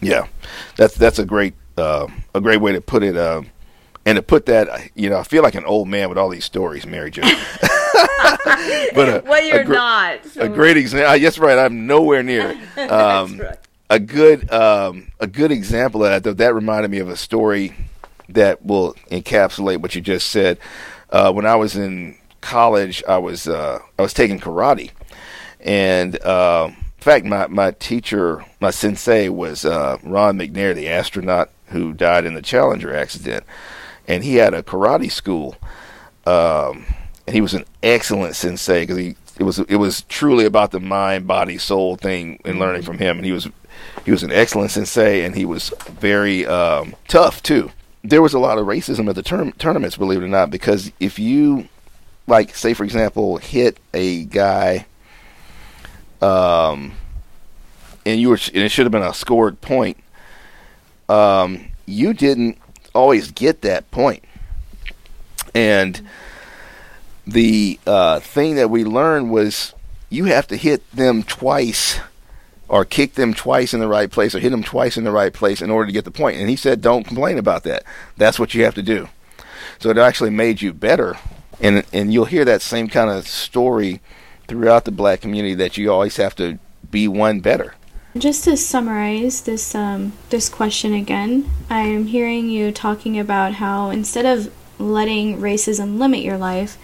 Yeah, 0.00 0.28
that's 0.76 0.94
that's 0.94 1.18
a 1.18 1.24
great 1.24 1.54
uh, 1.76 2.06
a 2.32 2.40
great 2.40 2.60
way 2.60 2.72
to 2.72 2.80
put 2.80 3.02
it. 3.02 3.16
Uh, 3.16 3.42
and 4.06 4.16
to 4.16 4.22
put 4.22 4.46
that, 4.46 4.90
you 4.94 5.10
know, 5.10 5.18
I 5.18 5.22
feel 5.24 5.42
like 5.42 5.54
an 5.56 5.64
old 5.64 5.86
man 5.88 6.08
with 6.08 6.16
all 6.16 6.30
these 6.30 6.44
stories, 6.44 6.86
Mary 6.86 7.10
Jo. 7.10 7.22
but 8.94 9.08
a, 9.08 9.22
Well, 9.28 9.44
you're 9.44 9.60
a 9.60 9.64
gr- 9.64 9.74
not. 9.74 10.20
A 10.36 10.48
great 10.48 10.76
example. 10.78 11.16
Yes, 11.16 11.38
right. 11.38 11.58
I'm 11.58 11.86
nowhere 11.86 12.22
near. 12.22 12.58
Um, 12.78 13.38
right. 13.38 13.58
A 13.90 13.98
good 13.98 14.50
um, 14.52 15.10
a 15.18 15.26
good 15.26 15.50
example 15.50 16.04
of 16.04 16.10
that. 16.10 16.22
Though, 16.22 16.34
that 16.34 16.54
reminded 16.54 16.90
me 16.90 16.98
of 16.98 17.08
a 17.08 17.16
story 17.16 17.74
that 18.28 18.64
will 18.64 18.94
encapsulate 19.10 19.78
what 19.78 19.94
you 19.94 20.00
just 20.00 20.28
said. 20.28 20.58
Uh, 21.10 21.32
when 21.32 21.44
I 21.44 21.56
was 21.56 21.74
in 21.74 22.16
college, 22.40 23.02
I 23.08 23.18
was 23.18 23.48
uh, 23.48 23.80
I 23.98 24.02
was 24.02 24.12
taking 24.14 24.38
karate, 24.38 24.90
and 25.60 26.22
uh, 26.22 26.70
in 26.98 27.02
fact, 27.02 27.24
my 27.24 27.46
my 27.46 27.70
teacher, 27.70 28.44
my 28.60 28.70
sensei, 28.70 29.28
was 29.28 29.64
uh, 29.64 29.98
Ron 30.02 30.36
McNair, 30.36 30.74
the 30.74 30.88
astronaut 30.88 31.50
who 31.66 31.92
died 31.92 32.24
in 32.24 32.34
the 32.34 32.42
Challenger 32.42 32.94
accident, 32.94 33.44
and 34.08 34.24
he 34.24 34.36
had 34.36 34.52
a 34.52 34.64
karate 34.64 35.10
school, 35.10 35.56
um, 36.26 36.86
and 37.24 37.34
he 37.34 37.40
was 37.40 37.54
an 37.54 37.64
excellent 37.84 38.34
sensei 38.34 38.82
because 38.82 38.96
he 38.96 39.14
it 39.38 39.44
was 39.44 39.60
it 39.60 39.76
was 39.76 40.02
truly 40.02 40.44
about 40.44 40.72
the 40.72 40.80
mind, 40.80 41.28
body, 41.28 41.56
soul 41.56 41.94
thing 41.94 42.40
and 42.44 42.58
learning 42.58 42.82
from 42.82 42.98
him, 42.98 43.16
and 43.18 43.24
he 43.24 43.32
was 43.32 43.48
he 44.04 44.10
was 44.10 44.24
an 44.24 44.32
excellent 44.32 44.72
sensei, 44.72 45.24
and 45.24 45.36
he 45.36 45.44
was 45.44 45.72
very 46.00 46.44
um, 46.46 46.96
tough 47.06 47.44
too. 47.44 47.70
There 48.02 48.22
was 48.22 48.34
a 48.34 48.40
lot 48.40 48.58
of 48.58 48.66
racism 48.66 49.08
at 49.08 49.14
the 49.14 49.22
term, 49.22 49.52
tournaments, 49.52 49.96
believe 49.96 50.20
it 50.20 50.24
or 50.24 50.28
not, 50.28 50.50
because 50.50 50.90
if 50.98 51.20
you 51.20 51.68
like 52.26 52.56
say 52.56 52.74
for 52.74 52.82
example 52.82 53.38
hit 53.38 53.78
a 53.94 54.24
guy 54.24 54.86
um 56.22 56.92
and 58.04 58.20
you 58.20 58.30
were 58.30 58.38
and 58.54 58.64
it 58.64 58.70
should 58.70 58.84
have 58.84 58.92
been 58.92 59.02
a 59.02 59.14
scored 59.14 59.60
point. 59.60 59.96
Um 61.08 61.66
you 61.86 62.12
didn't 62.12 62.58
always 62.94 63.30
get 63.30 63.62
that 63.62 63.90
point. 63.90 64.24
And 65.54 66.06
the 67.26 67.78
uh 67.86 68.20
thing 68.20 68.56
that 68.56 68.70
we 68.70 68.84
learned 68.84 69.30
was 69.30 69.74
you 70.10 70.24
have 70.24 70.46
to 70.48 70.56
hit 70.56 70.88
them 70.90 71.22
twice 71.22 72.00
or 72.68 72.84
kick 72.84 73.14
them 73.14 73.32
twice 73.32 73.72
in 73.72 73.80
the 73.80 73.88
right 73.88 74.10
place 74.10 74.34
or 74.34 74.40
hit 74.40 74.50
them 74.50 74.62
twice 74.62 74.96
in 74.96 75.04
the 75.04 75.10
right 75.10 75.32
place 75.32 75.62
in 75.62 75.70
order 75.70 75.86
to 75.86 75.92
get 75.92 76.04
the 76.04 76.10
point. 76.10 76.38
and 76.38 76.48
he 76.48 76.56
said 76.56 76.80
don't 76.80 77.04
complain 77.04 77.38
about 77.38 77.64
that. 77.64 77.84
That's 78.16 78.38
what 78.38 78.54
you 78.54 78.64
have 78.64 78.74
to 78.74 78.82
do. 78.82 79.08
So 79.78 79.90
it 79.90 79.98
actually 79.98 80.30
made 80.30 80.60
you 80.60 80.72
better. 80.72 81.16
And 81.60 81.84
and 81.92 82.12
you'll 82.12 82.26
hear 82.26 82.44
that 82.44 82.62
same 82.62 82.88
kind 82.88 83.10
of 83.10 83.26
story 83.26 84.00
throughout 84.48 84.84
the 84.84 84.90
black 84.90 85.20
community 85.20 85.54
that 85.54 85.76
you 85.76 85.92
always 85.92 86.16
have 86.16 86.34
to 86.36 86.58
be 86.90 87.06
one 87.06 87.40
better. 87.40 87.74
Just 88.16 88.44
to 88.44 88.56
summarize 88.56 89.42
this 89.42 89.74
um, 89.74 90.12
this 90.30 90.48
question 90.48 90.94
again, 90.94 91.48
I 91.70 91.82
am 91.82 92.06
hearing 92.06 92.48
you 92.48 92.72
talking 92.72 93.18
about 93.18 93.54
how 93.54 93.90
instead 93.90 94.26
of 94.26 94.52
letting 94.80 95.38
racism 95.38 95.98
limit 95.98 96.20
your 96.20 96.38
life, 96.38 96.78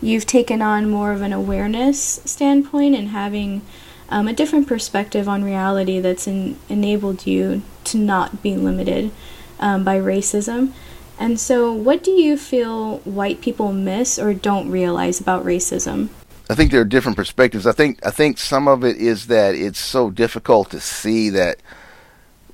you've 0.00 0.26
taken 0.26 0.62
on 0.62 0.90
more 0.90 1.12
of 1.12 1.22
an 1.22 1.32
awareness 1.32 2.20
standpoint 2.24 2.96
and 2.96 3.08
having 3.08 3.62
um, 4.08 4.26
a 4.26 4.32
different 4.32 4.66
perspective 4.66 5.28
on 5.28 5.44
reality 5.44 6.00
that's 6.00 6.26
in, 6.26 6.58
enabled 6.68 7.26
you 7.26 7.62
to 7.84 7.98
not 7.98 8.42
be 8.42 8.56
limited 8.56 9.12
um, 9.60 9.84
by 9.84 9.96
racism. 9.98 10.72
And 11.18 11.38
so, 11.38 11.70
what 11.70 12.02
do 12.02 12.10
you 12.10 12.38
feel 12.38 12.98
white 13.00 13.42
people 13.42 13.72
miss 13.72 14.18
or 14.18 14.32
don't 14.32 14.70
realize 14.70 15.20
about 15.20 15.44
racism? 15.44 16.08
I 16.50 16.56
think 16.56 16.72
there 16.72 16.80
are 16.80 16.84
different 16.84 17.16
perspectives. 17.16 17.64
I 17.64 17.70
think 17.70 18.04
I 18.04 18.10
think 18.10 18.36
some 18.36 18.66
of 18.66 18.84
it 18.84 18.96
is 18.96 19.28
that 19.28 19.54
it's 19.54 19.78
so 19.78 20.10
difficult 20.10 20.68
to 20.72 20.80
see 20.80 21.30
that 21.30 21.58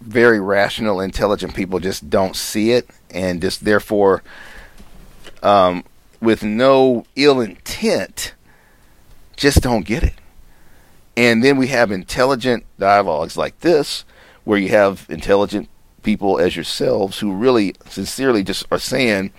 very 0.02 0.38
rational, 0.38 1.00
intelligent 1.00 1.54
people 1.54 1.80
just 1.80 2.10
don't 2.10 2.36
see 2.36 2.72
it, 2.72 2.90
and 3.08 3.40
just 3.40 3.64
therefore, 3.64 4.22
um, 5.42 5.82
with 6.20 6.42
no 6.42 7.06
ill 7.16 7.40
intent, 7.40 8.34
just 9.34 9.62
don't 9.62 9.86
get 9.86 10.02
it. 10.02 10.20
And 11.16 11.42
then 11.42 11.56
we 11.56 11.68
have 11.68 11.90
intelligent 11.90 12.66
dialogues 12.78 13.38
like 13.38 13.60
this, 13.60 14.04
where 14.44 14.58
you 14.58 14.68
have 14.68 15.06
intelligent 15.08 15.70
people 16.02 16.38
as 16.38 16.54
yourselves 16.54 17.20
who 17.20 17.32
really 17.32 17.74
sincerely 17.88 18.44
just 18.44 18.66
are 18.70 18.78
saying, 18.78 19.30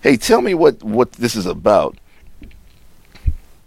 "Hey, 0.00 0.16
tell 0.16 0.40
me 0.40 0.54
what 0.54 0.82
what 0.82 1.12
this 1.12 1.36
is 1.36 1.44
about." 1.44 1.98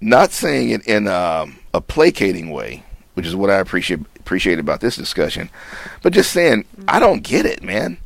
Not 0.06 0.32
saying 0.32 0.70
it 0.70 0.86
in 0.86 1.08
um, 1.08 1.58
a 1.74 1.82
placating 1.82 2.52
way, 2.52 2.84
which 3.16 3.26
is 3.26 3.36
what 3.36 3.50
I 3.50 3.56
appreciate 3.56 4.02
appreciate 4.20 4.60
about 4.60 4.80
this 4.80 4.96
discussion, 4.96 5.50
but 6.04 6.14
just 6.14 6.32
saying, 6.32 6.66
"I 6.88 7.00
don't 7.00 7.24
get 7.24 7.48
it, 7.48 7.64
man." 7.64 7.98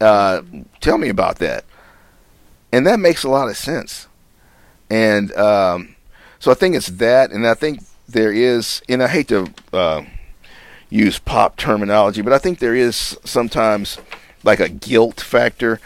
Uh, 0.00 0.40
tell 0.80 0.96
me 0.96 1.10
about 1.10 1.36
that, 1.36 1.66
and 2.72 2.86
that 2.86 2.98
makes 2.98 3.24
a 3.24 3.28
lot 3.28 3.50
of 3.50 3.58
sense. 3.58 4.08
And 4.88 5.30
um, 5.36 5.96
so 6.38 6.50
I 6.50 6.54
think 6.54 6.74
it's 6.74 6.86
that, 6.86 7.30
and 7.30 7.46
I 7.46 7.52
think 7.52 7.82
there 8.08 8.32
is, 8.32 8.80
and 8.88 9.02
I 9.02 9.08
hate 9.08 9.28
to 9.28 9.52
uh, 9.74 10.04
use 10.88 11.18
pop 11.18 11.58
terminology, 11.58 12.22
but 12.22 12.32
I 12.32 12.38
think 12.38 12.58
there 12.58 12.74
is 12.74 13.18
sometimes 13.22 13.98
like 14.44 14.60
a 14.60 14.70
guilt 14.70 15.20
factor 15.20 15.78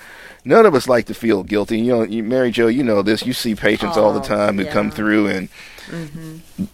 none 0.44 0.66
of 0.66 0.74
us 0.74 0.88
like 0.88 1.06
to 1.06 1.14
feel 1.14 1.42
guilty. 1.42 1.78
You 1.78 1.92
know, 1.92 2.02
you, 2.02 2.22
Mary 2.22 2.50
Jo, 2.50 2.66
you 2.68 2.82
know 2.82 3.02
this. 3.02 3.24
You 3.26 3.32
see 3.32 3.54
patients 3.54 3.96
all 3.96 4.12
the 4.12 4.20
Oh, 4.20 4.22
time 4.22 4.58
who 4.58 4.66
come 4.66 4.90
through, 4.90 5.26
and 5.28 5.48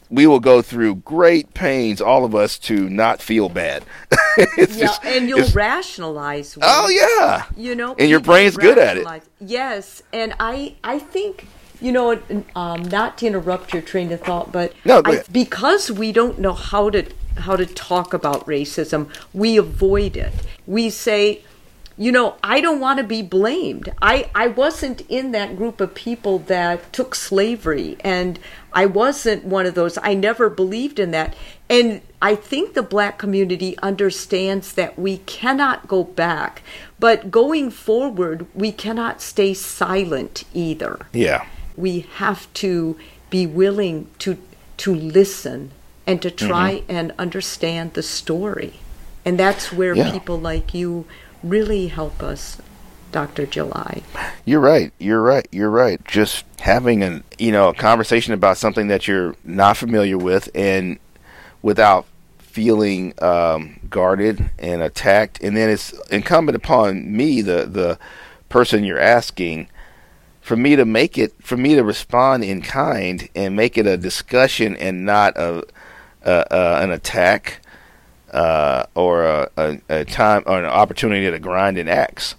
we 0.08 0.26
will 0.26 0.40
go 0.40 0.62
through 0.62 0.96
great 0.96 1.54
pains, 1.54 2.00
all 2.00 2.24
of 2.24 2.34
us, 2.34 2.58
to 2.60 2.88
not 2.88 3.20
feel 3.22 3.48
bad. 3.48 3.84
it's 4.36 4.76
Yeah, 4.76 4.86
just, 4.86 5.04
and 5.04 5.28
you'll 5.28 5.48
rationalize. 5.50 6.56
oh 6.62 6.88
yeah, 6.88 7.44
you 7.56 7.74
know 7.74 7.94
And 7.98 8.08
your 8.10 8.20
brain's 8.20 8.56
good 8.56 8.78
at 8.78 8.96
it. 8.96 9.06
yes 9.40 10.02
and 10.12 10.34
i 10.40 10.74
i 10.84 10.98
think 10.98 11.46
you 11.80 11.90
know 11.92 12.20
um, 12.54 12.82
not 12.84 13.18
to 13.18 13.26
interrupt 13.26 13.72
your 13.72 13.82
train 13.82 14.12
of 14.12 14.20
thought 14.20 14.52
but 14.52 14.72
No, 14.84 15.02
I, 15.04 15.22
because 15.32 15.90
we 15.90 16.12
don't 16.12 16.38
know 16.38 16.52
how 16.52 16.90
to 16.90 17.04
how 17.38 17.56
to 17.56 17.66
talk 17.66 18.12
about 18.12 18.46
racism 18.46 19.08
we 19.32 19.56
avoid 19.56 20.16
it 20.16 20.32
we 20.66 20.90
say 20.90 21.42
you 22.04 22.10
know 22.16 22.26
i 22.42 22.56
don't 22.64 22.80
want 22.86 22.98
to 22.98 23.04
be 23.16 23.22
blamed. 23.38 23.86
I 24.00 24.14
i 24.34 24.46
wasn't 24.62 25.00
in 25.18 25.32
that 25.32 25.50
group 25.60 25.80
of 25.84 25.94
people 25.94 26.36
that 26.54 26.76
took 26.96 27.14
slavery 27.14 27.90
and 28.16 28.38
i 28.72 28.84
wasn't 28.86 29.44
one 29.56 29.66
of 29.66 29.74
those. 29.74 29.94
I 30.10 30.14
never 30.28 30.46
believed 30.62 30.98
in 31.04 31.10
that. 31.18 31.30
And 31.68 32.00
i 32.30 32.32
think 32.50 32.66
the 32.74 32.82
black 32.96 33.14
community 33.24 33.72
understands 33.90 34.66
that 34.78 34.92
we 34.98 35.14
cannot 35.36 35.78
go 35.94 36.00
back 36.04 36.62
but 36.98 37.30
going 37.30 37.70
forward 37.70 38.46
we 38.54 38.70
cannot 38.84 39.20
stay 39.32 39.52
silent 39.54 40.44
either. 40.66 40.94
Yeah, 41.12 41.42
we 41.76 41.92
have 42.22 42.40
to 42.64 42.72
be 43.36 43.46
willing 43.46 43.96
to 44.24 44.30
to 44.84 44.90
listen 45.20 45.70
and 46.06 46.18
to 46.22 46.30
try 46.30 46.70
Mm-hmm. 46.80 46.96
and 46.96 47.12
understand 47.26 47.86
the 47.98 48.02
story. 48.02 48.72
And 49.26 49.38
that's 49.38 49.66
where 49.78 49.94
Yeah. 49.94 50.10
people 50.16 50.38
like 50.52 50.68
you 50.80 51.04
really 51.42 51.88
help 51.88 52.22
us 52.22 52.58
dr 53.12 53.46
july 53.46 54.02
You're 54.44 54.60
right. 54.60 54.92
You're 54.98 55.22
right. 55.22 55.46
You're 55.52 55.70
right. 55.70 56.04
Just 56.04 56.44
having 56.60 57.02
an 57.02 57.22
you 57.38 57.52
know 57.52 57.68
a 57.68 57.74
conversation 57.74 58.34
about 58.34 58.56
something 58.56 58.88
that 58.88 59.06
you're 59.06 59.34
not 59.44 59.76
familiar 59.76 60.18
with, 60.18 60.48
and 60.54 60.98
without 61.62 62.06
feeling 62.38 63.14
um, 63.22 63.78
guarded 63.88 64.50
and 64.58 64.82
attacked, 64.82 65.40
and 65.42 65.56
then 65.56 65.70
it's 65.70 65.92
incumbent 66.08 66.56
upon 66.56 67.16
me, 67.16 67.42
the 67.42 67.66
the 67.66 67.98
person 68.48 68.82
you're 68.82 68.98
asking, 68.98 69.68
for 70.40 70.56
me 70.56 70.74
to 70.76 70.84
make 70.84 71.16
it, 71.18 71.32
for 71.42 71.56
me 71.56 71.74
to 71.76 71.84
respond 71.84 72.42
in 72.42 72.62
kind 72.62 73.28
and 73.34 73.54
make 73.54 73.78
it 73.78 73.86
a 73.86 73.96
discussion 73.96 74.76
and 74.76 75.04
not 75.04 75.36
a, 75.36 75.62
a, 76.22 76.82
an 76.82 76.90
attack 76.90 77.60
uh, 78.32 78.84
or 78.94 79.24
a, 79.24 79.50
a, 79.56 79.80
a 79.88 80.04
time 80.04 80.42
or 80.46 80.58
an 80.58 80.64
opportunity 80.64 81.30
to 81.30 81.38
grind 81.38 81.78
an 81.78 81.88
axe. 81.88 82.34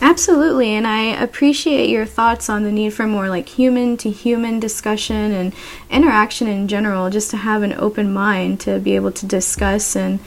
Absolutely, 0.00 0.70
and 0.70 0.86
I 0.86 1.00
appreciate 1.22 1.88
your 1.88 2.04
thoughts 2.04 2.50
on 2.50 2.64
the 2.64 2.72
need 2.72 2.90
for 2.90 3.06
more 3.06 3.28
like 3.28 3.48
human 3.48 3.96
to 3.98 4.10
human 4.10 4.58
discussion 4.58 5.32
and 5.32 5.54
interaction 5.88 6.48
in 6.48 6.66
general, 6.66 7.10
just 7.10 7.30
to 7.30 7.36
have 7.36 7.62
an 7.62 7.72
open 7.74 8.12
mind 8.12 8.60
to 8.60 8.80
be 8.80 8.96
able 8.96 9.12
to 9.12 9.26
discuss 9.26 9.94
and 9.94 10.18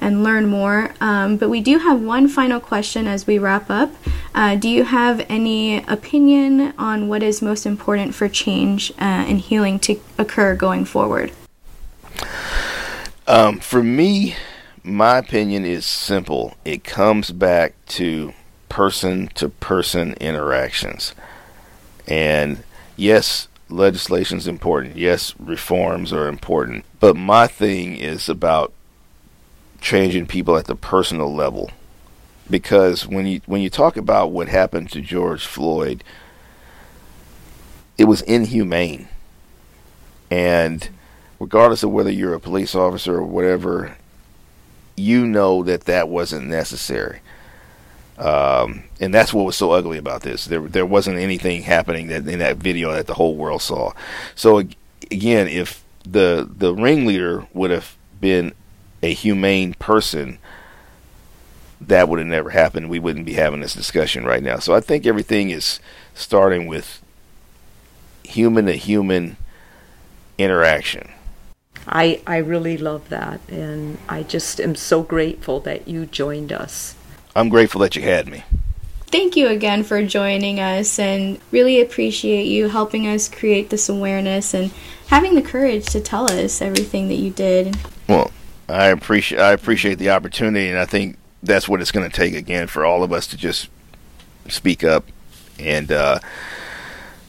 and 0.00 0.22
learn 0.22 0.46
more. 0.46 0.94
Um, 1.00 1.36
but 1.36 1.48
we 1.48 1.60
do 1.60 1.78
have 1.78 2.00
one 2.00 2.28
final 2.28 2.60
question 2.60 3.06
as 3.06 3.26
we 3.26 3.38
wrap 3.38 3.70
up. 3.70 3.92
Uh, 4.34 4.54
do 4.54 4.68
you 4.68 4.84
have 4.84 5.24
any 5.28 5.78
opinion 5.84 6.74
on 6.78 7.08
what 7.08 7.22
is 7.22 7.40
most 7.40 7.66
important 7.66 8.14
for 8.14 8.28
change 8.28 8.90
uh, 8.92 9.24
and 9.28 9.40
healing 9.40 9.78
to 9.80 10.00
occur 10.18 10.54
going 10.54 10.84
forward? 10.84 11.32
Um, 13.26 13.58
for 13.58 13.82
me, 13.82 14.36
my 14.86 15.18
opinion 15.18 15.64
is 15.64 15.84
simple. 15.84 16.56
It 16.64 16.84
comes 16.84 17.32
back 17.32 17.74
to 17.86 18.32
person 18.68 19.28
to 19.34 19.48
person 19.48 20.14
interactions. 20.14 21.12
And 22.06 22.62
yes, 22.96 23.48
legislation 23.68 24.38
is 24.38 24.46
important. 24.46 24.96
Yes, 24.96 25.34
reforms 25.40 26.12
are 26.12 26.28
important. 26.28 26.84
But 27.00 27.16
my 27.16 27.48
thing 27.48 27.96
is 27.96 28.28
about 28.28 28.72
changing 29.80 30.26
people 30.26 30.56
at 30.56 30.66
the 30.66 30.76
personal 30.76 31.34
level. 31.34 31.70
Because 32.48 33.08
when 33.08 33.26
you 33.26 33.40
when 33.46 33.60
you 33.60 33.70
talk 33.70 33.96
about 33.96 34.30
what 34.30 34.48
happened 34.48 34.90
to 34.92 35.00
George 35.00 35.44
Floyd, 35.44 36.04
it 37.98 38.04
was 38.04 38.22
inhumane. 38.22 39.08
And 40.30 40.88
regardless 41.40 41.82
of 41.82 41.90
whether 41.90 42.10
you're 42.10 42.34
a 42.34 42.40
police 42.40 42.76
officer 42.76 43.16
or 43.16 43.24
whatever, 43.24 43.96
you 44.96 45.26
know 45.26 45.62
that 45.62 45.84
that 45.84 46.08
wasn't 46.08 46.46
necessary. 46.46 47.20
Um, 48.18 48.84
and 48.98 49.12
that's 49.12 49.34
what 49.34 49.44
was 49.44 49.56
so 49.56 49.72
ugly 49.72 49.98
about 49.98 50.22
this. 50.22 50.46
There, 50.46 50.60
there 50.60 50.86
wasn't 50.86 51.18
anything 51.18 51.62
happening 51.62 52.06
that 52.08 52.26
in 52.26 52.38
that 52.38 52.56
video 52.56 52.92
that 52.92 53.06
the 53.06 53.14
whole 53.14 53.36
world 53.36 53.60
saw. 53.60 53.92
So 54.34 54.62
again, 55.10 55.48
if 55.48 55.84
the 56.04 56.48
the 56.50 56.74
ringleader 56.74 57.46
would 57.52 57.70
have 57.70 57.96
been 58.20 58.54
a 59.02 59.12
humane 59.12 59.74
person, 59.74 60.38
that 61.80 62.08
would 62.08 62.18
have 62.18 62.28
never 62.28 62.50
happened. 62.50 62.88
We 62.88 62.98
wouldn't 62.98 63.26
be 63.26 63.34
having 63.34 63.60
this 63.60 63.74
discussion 63.74 64.24
right 64.24 64.42
now. 64.42 64.58
So 64.58 64.74
I 64.74 64.80
think 64.80 65.04
everything 65.04 65.50
is 65.50 65.78
starting 66.14 66.66
with 66.66 67.02
human 68.22 68.66
to 68.66 68.72
human 68.72 69.36
interaction. 70.38 71.10
I, 71.88 72.20
I 72.26 72.38
really 72.38 72.76
love 72.76 73.08
that, 73.10 73.40
and 73.48 73.98
I 74.08 74.22
just 74.22 74.60
am 74.60 74.74
so 74.74 75.02
grateful 75.02 75.60
that 75.60 75.86
you 75.86 76.06
joined 76.06 76.52
us. 76.52 76.94
I'm 77.34 77.48
grateful 77.48 77.80
that 77.82 77.94
you 77.94 78.02
had 78.02 78.28
me. 78.28 78.44
Thank 79.06 79.36
you 79.36 79.46
again 79.46 79.84
for 79.84 80.04
joining 80.04 80.58
us 80.58 80.98
and 80.98 81.38
really 81.52 81.80
appreciate 81.80 82.46
you 82.46 82.68
helping 82.68 83.06
us 83.06 83.28
create 83.28 83.70
this 83.70 83.88
awareness 83.88 84.52
and 84.52 84.72
having 85.06 85.36
the 85.36 85.42
courage 85.42 85.86
to 85.86 86.00
tell 86.00 86.30
us 86.30 86.60
everything 86.60 87.06
that 87.08 87.14
you 87.14 87.30
did. 87.30 87.76
Well, 88.08 88.32
I 88.68 88.86
appreciate 88.86 89.40
I 89.40 89.52
appreciate 89.52 89.98
the 89.98 90.10
opportunity, 90.10 90.68
and 90.68 90.78
I 90.78 90.86
think 90.86 91.18
that's 91.42 91.68
what 91.68 91.80
it's 91.80 91.92
going 91.92 92.10
to 92.10 92.14
take 92.14 92.34
again 92.34 92.66
for 92.66 92.84
all 92.84 93.04
of 93.04 93.12
us 93.12 93.28
to 93.28 93.36
just 93.36 93.68
speak 94.48 94.82
up. 94.82 95.04
And 95.58 95.92
uh, 95.92 96.18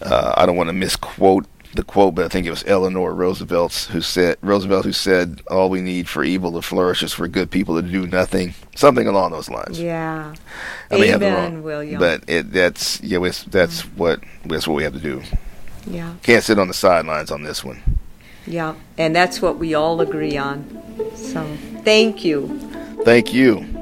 uh, 0.01 0.33
I 0.35 0.45
don't 0.45 0.57
want 0.57 0.69
to 0.69 0.73
misquote 0.73 1.45
the 1.77 1.83
quote, 1.83 2.15
but 2.15 2.25
I 2.25 2.27
think 2.27 2.45
it 2.45 2.49
was 2.49 2.63
Eleanor 2.67 3.13
Roosevelt 3.13 3.87
who 3.91 4.01
said 4.01 4.37
Roosevelt 4.41 4.83
who 4.83 4.91
said, 4.91 5.41
"All 5.49 5.69
we 5.69 5.81
need 5.81 6.09
for 6.09 6.23
evil 6.23 6.51
to 6.53 6.61
flourish 6.61 7.01
is 7.01 7.13
for 7.13 7.27
good 7.27 7.49
people 7.49 7.81
to 7.81 7.87
do 7.87 8.05
nothing." 8.05 8.53
Something 8.75 9.07
along 9.07 9.31
those 9.31 9.49
lines. 9.49 9.79
Yeah. 9.79 10.35
I 10.91 10.97
may 10.97 11.07
have 11.07 11.21
the 11.21 11.27
Amen, 11.27 11.53
wrong- 11.53 11.63
William. 11.63 11.99
But 11.99 12.23
it, 12.27 12.51
that's 12.51 13.01
yeah, 13.01 13.19
that's 13.19 13.83
mm. 13.83 13.95
what 13.95 14.19
that's 14.45 14.67
what 14.67 14.75
we 14.75 14.83
have 14.83 14.93
to 14.93 14.99
do. 14.99 15.21
yeah. 15.89 16.13
Can't 16.23 16.43
sit 16.43 16.59
on 16.59 16.67
the 16.67 16.73
sidelines 16.73 17.31
on 17.31 17.43
this 17.43 17.63
one. 17.63 17.81
Yeah. 18.45 18.75
And 18.97 19.15
that's 19.15 19.41
what 19.41 19.57
we 19.57 19.73
all 19.73 20.01
agree 20.01 20.37
on. 20.37 20.65
So 21.15 21.45
thank 21.83 22.25
you. 22.25 22.47
Thank 23.03 23.33
you. 23.33 23.76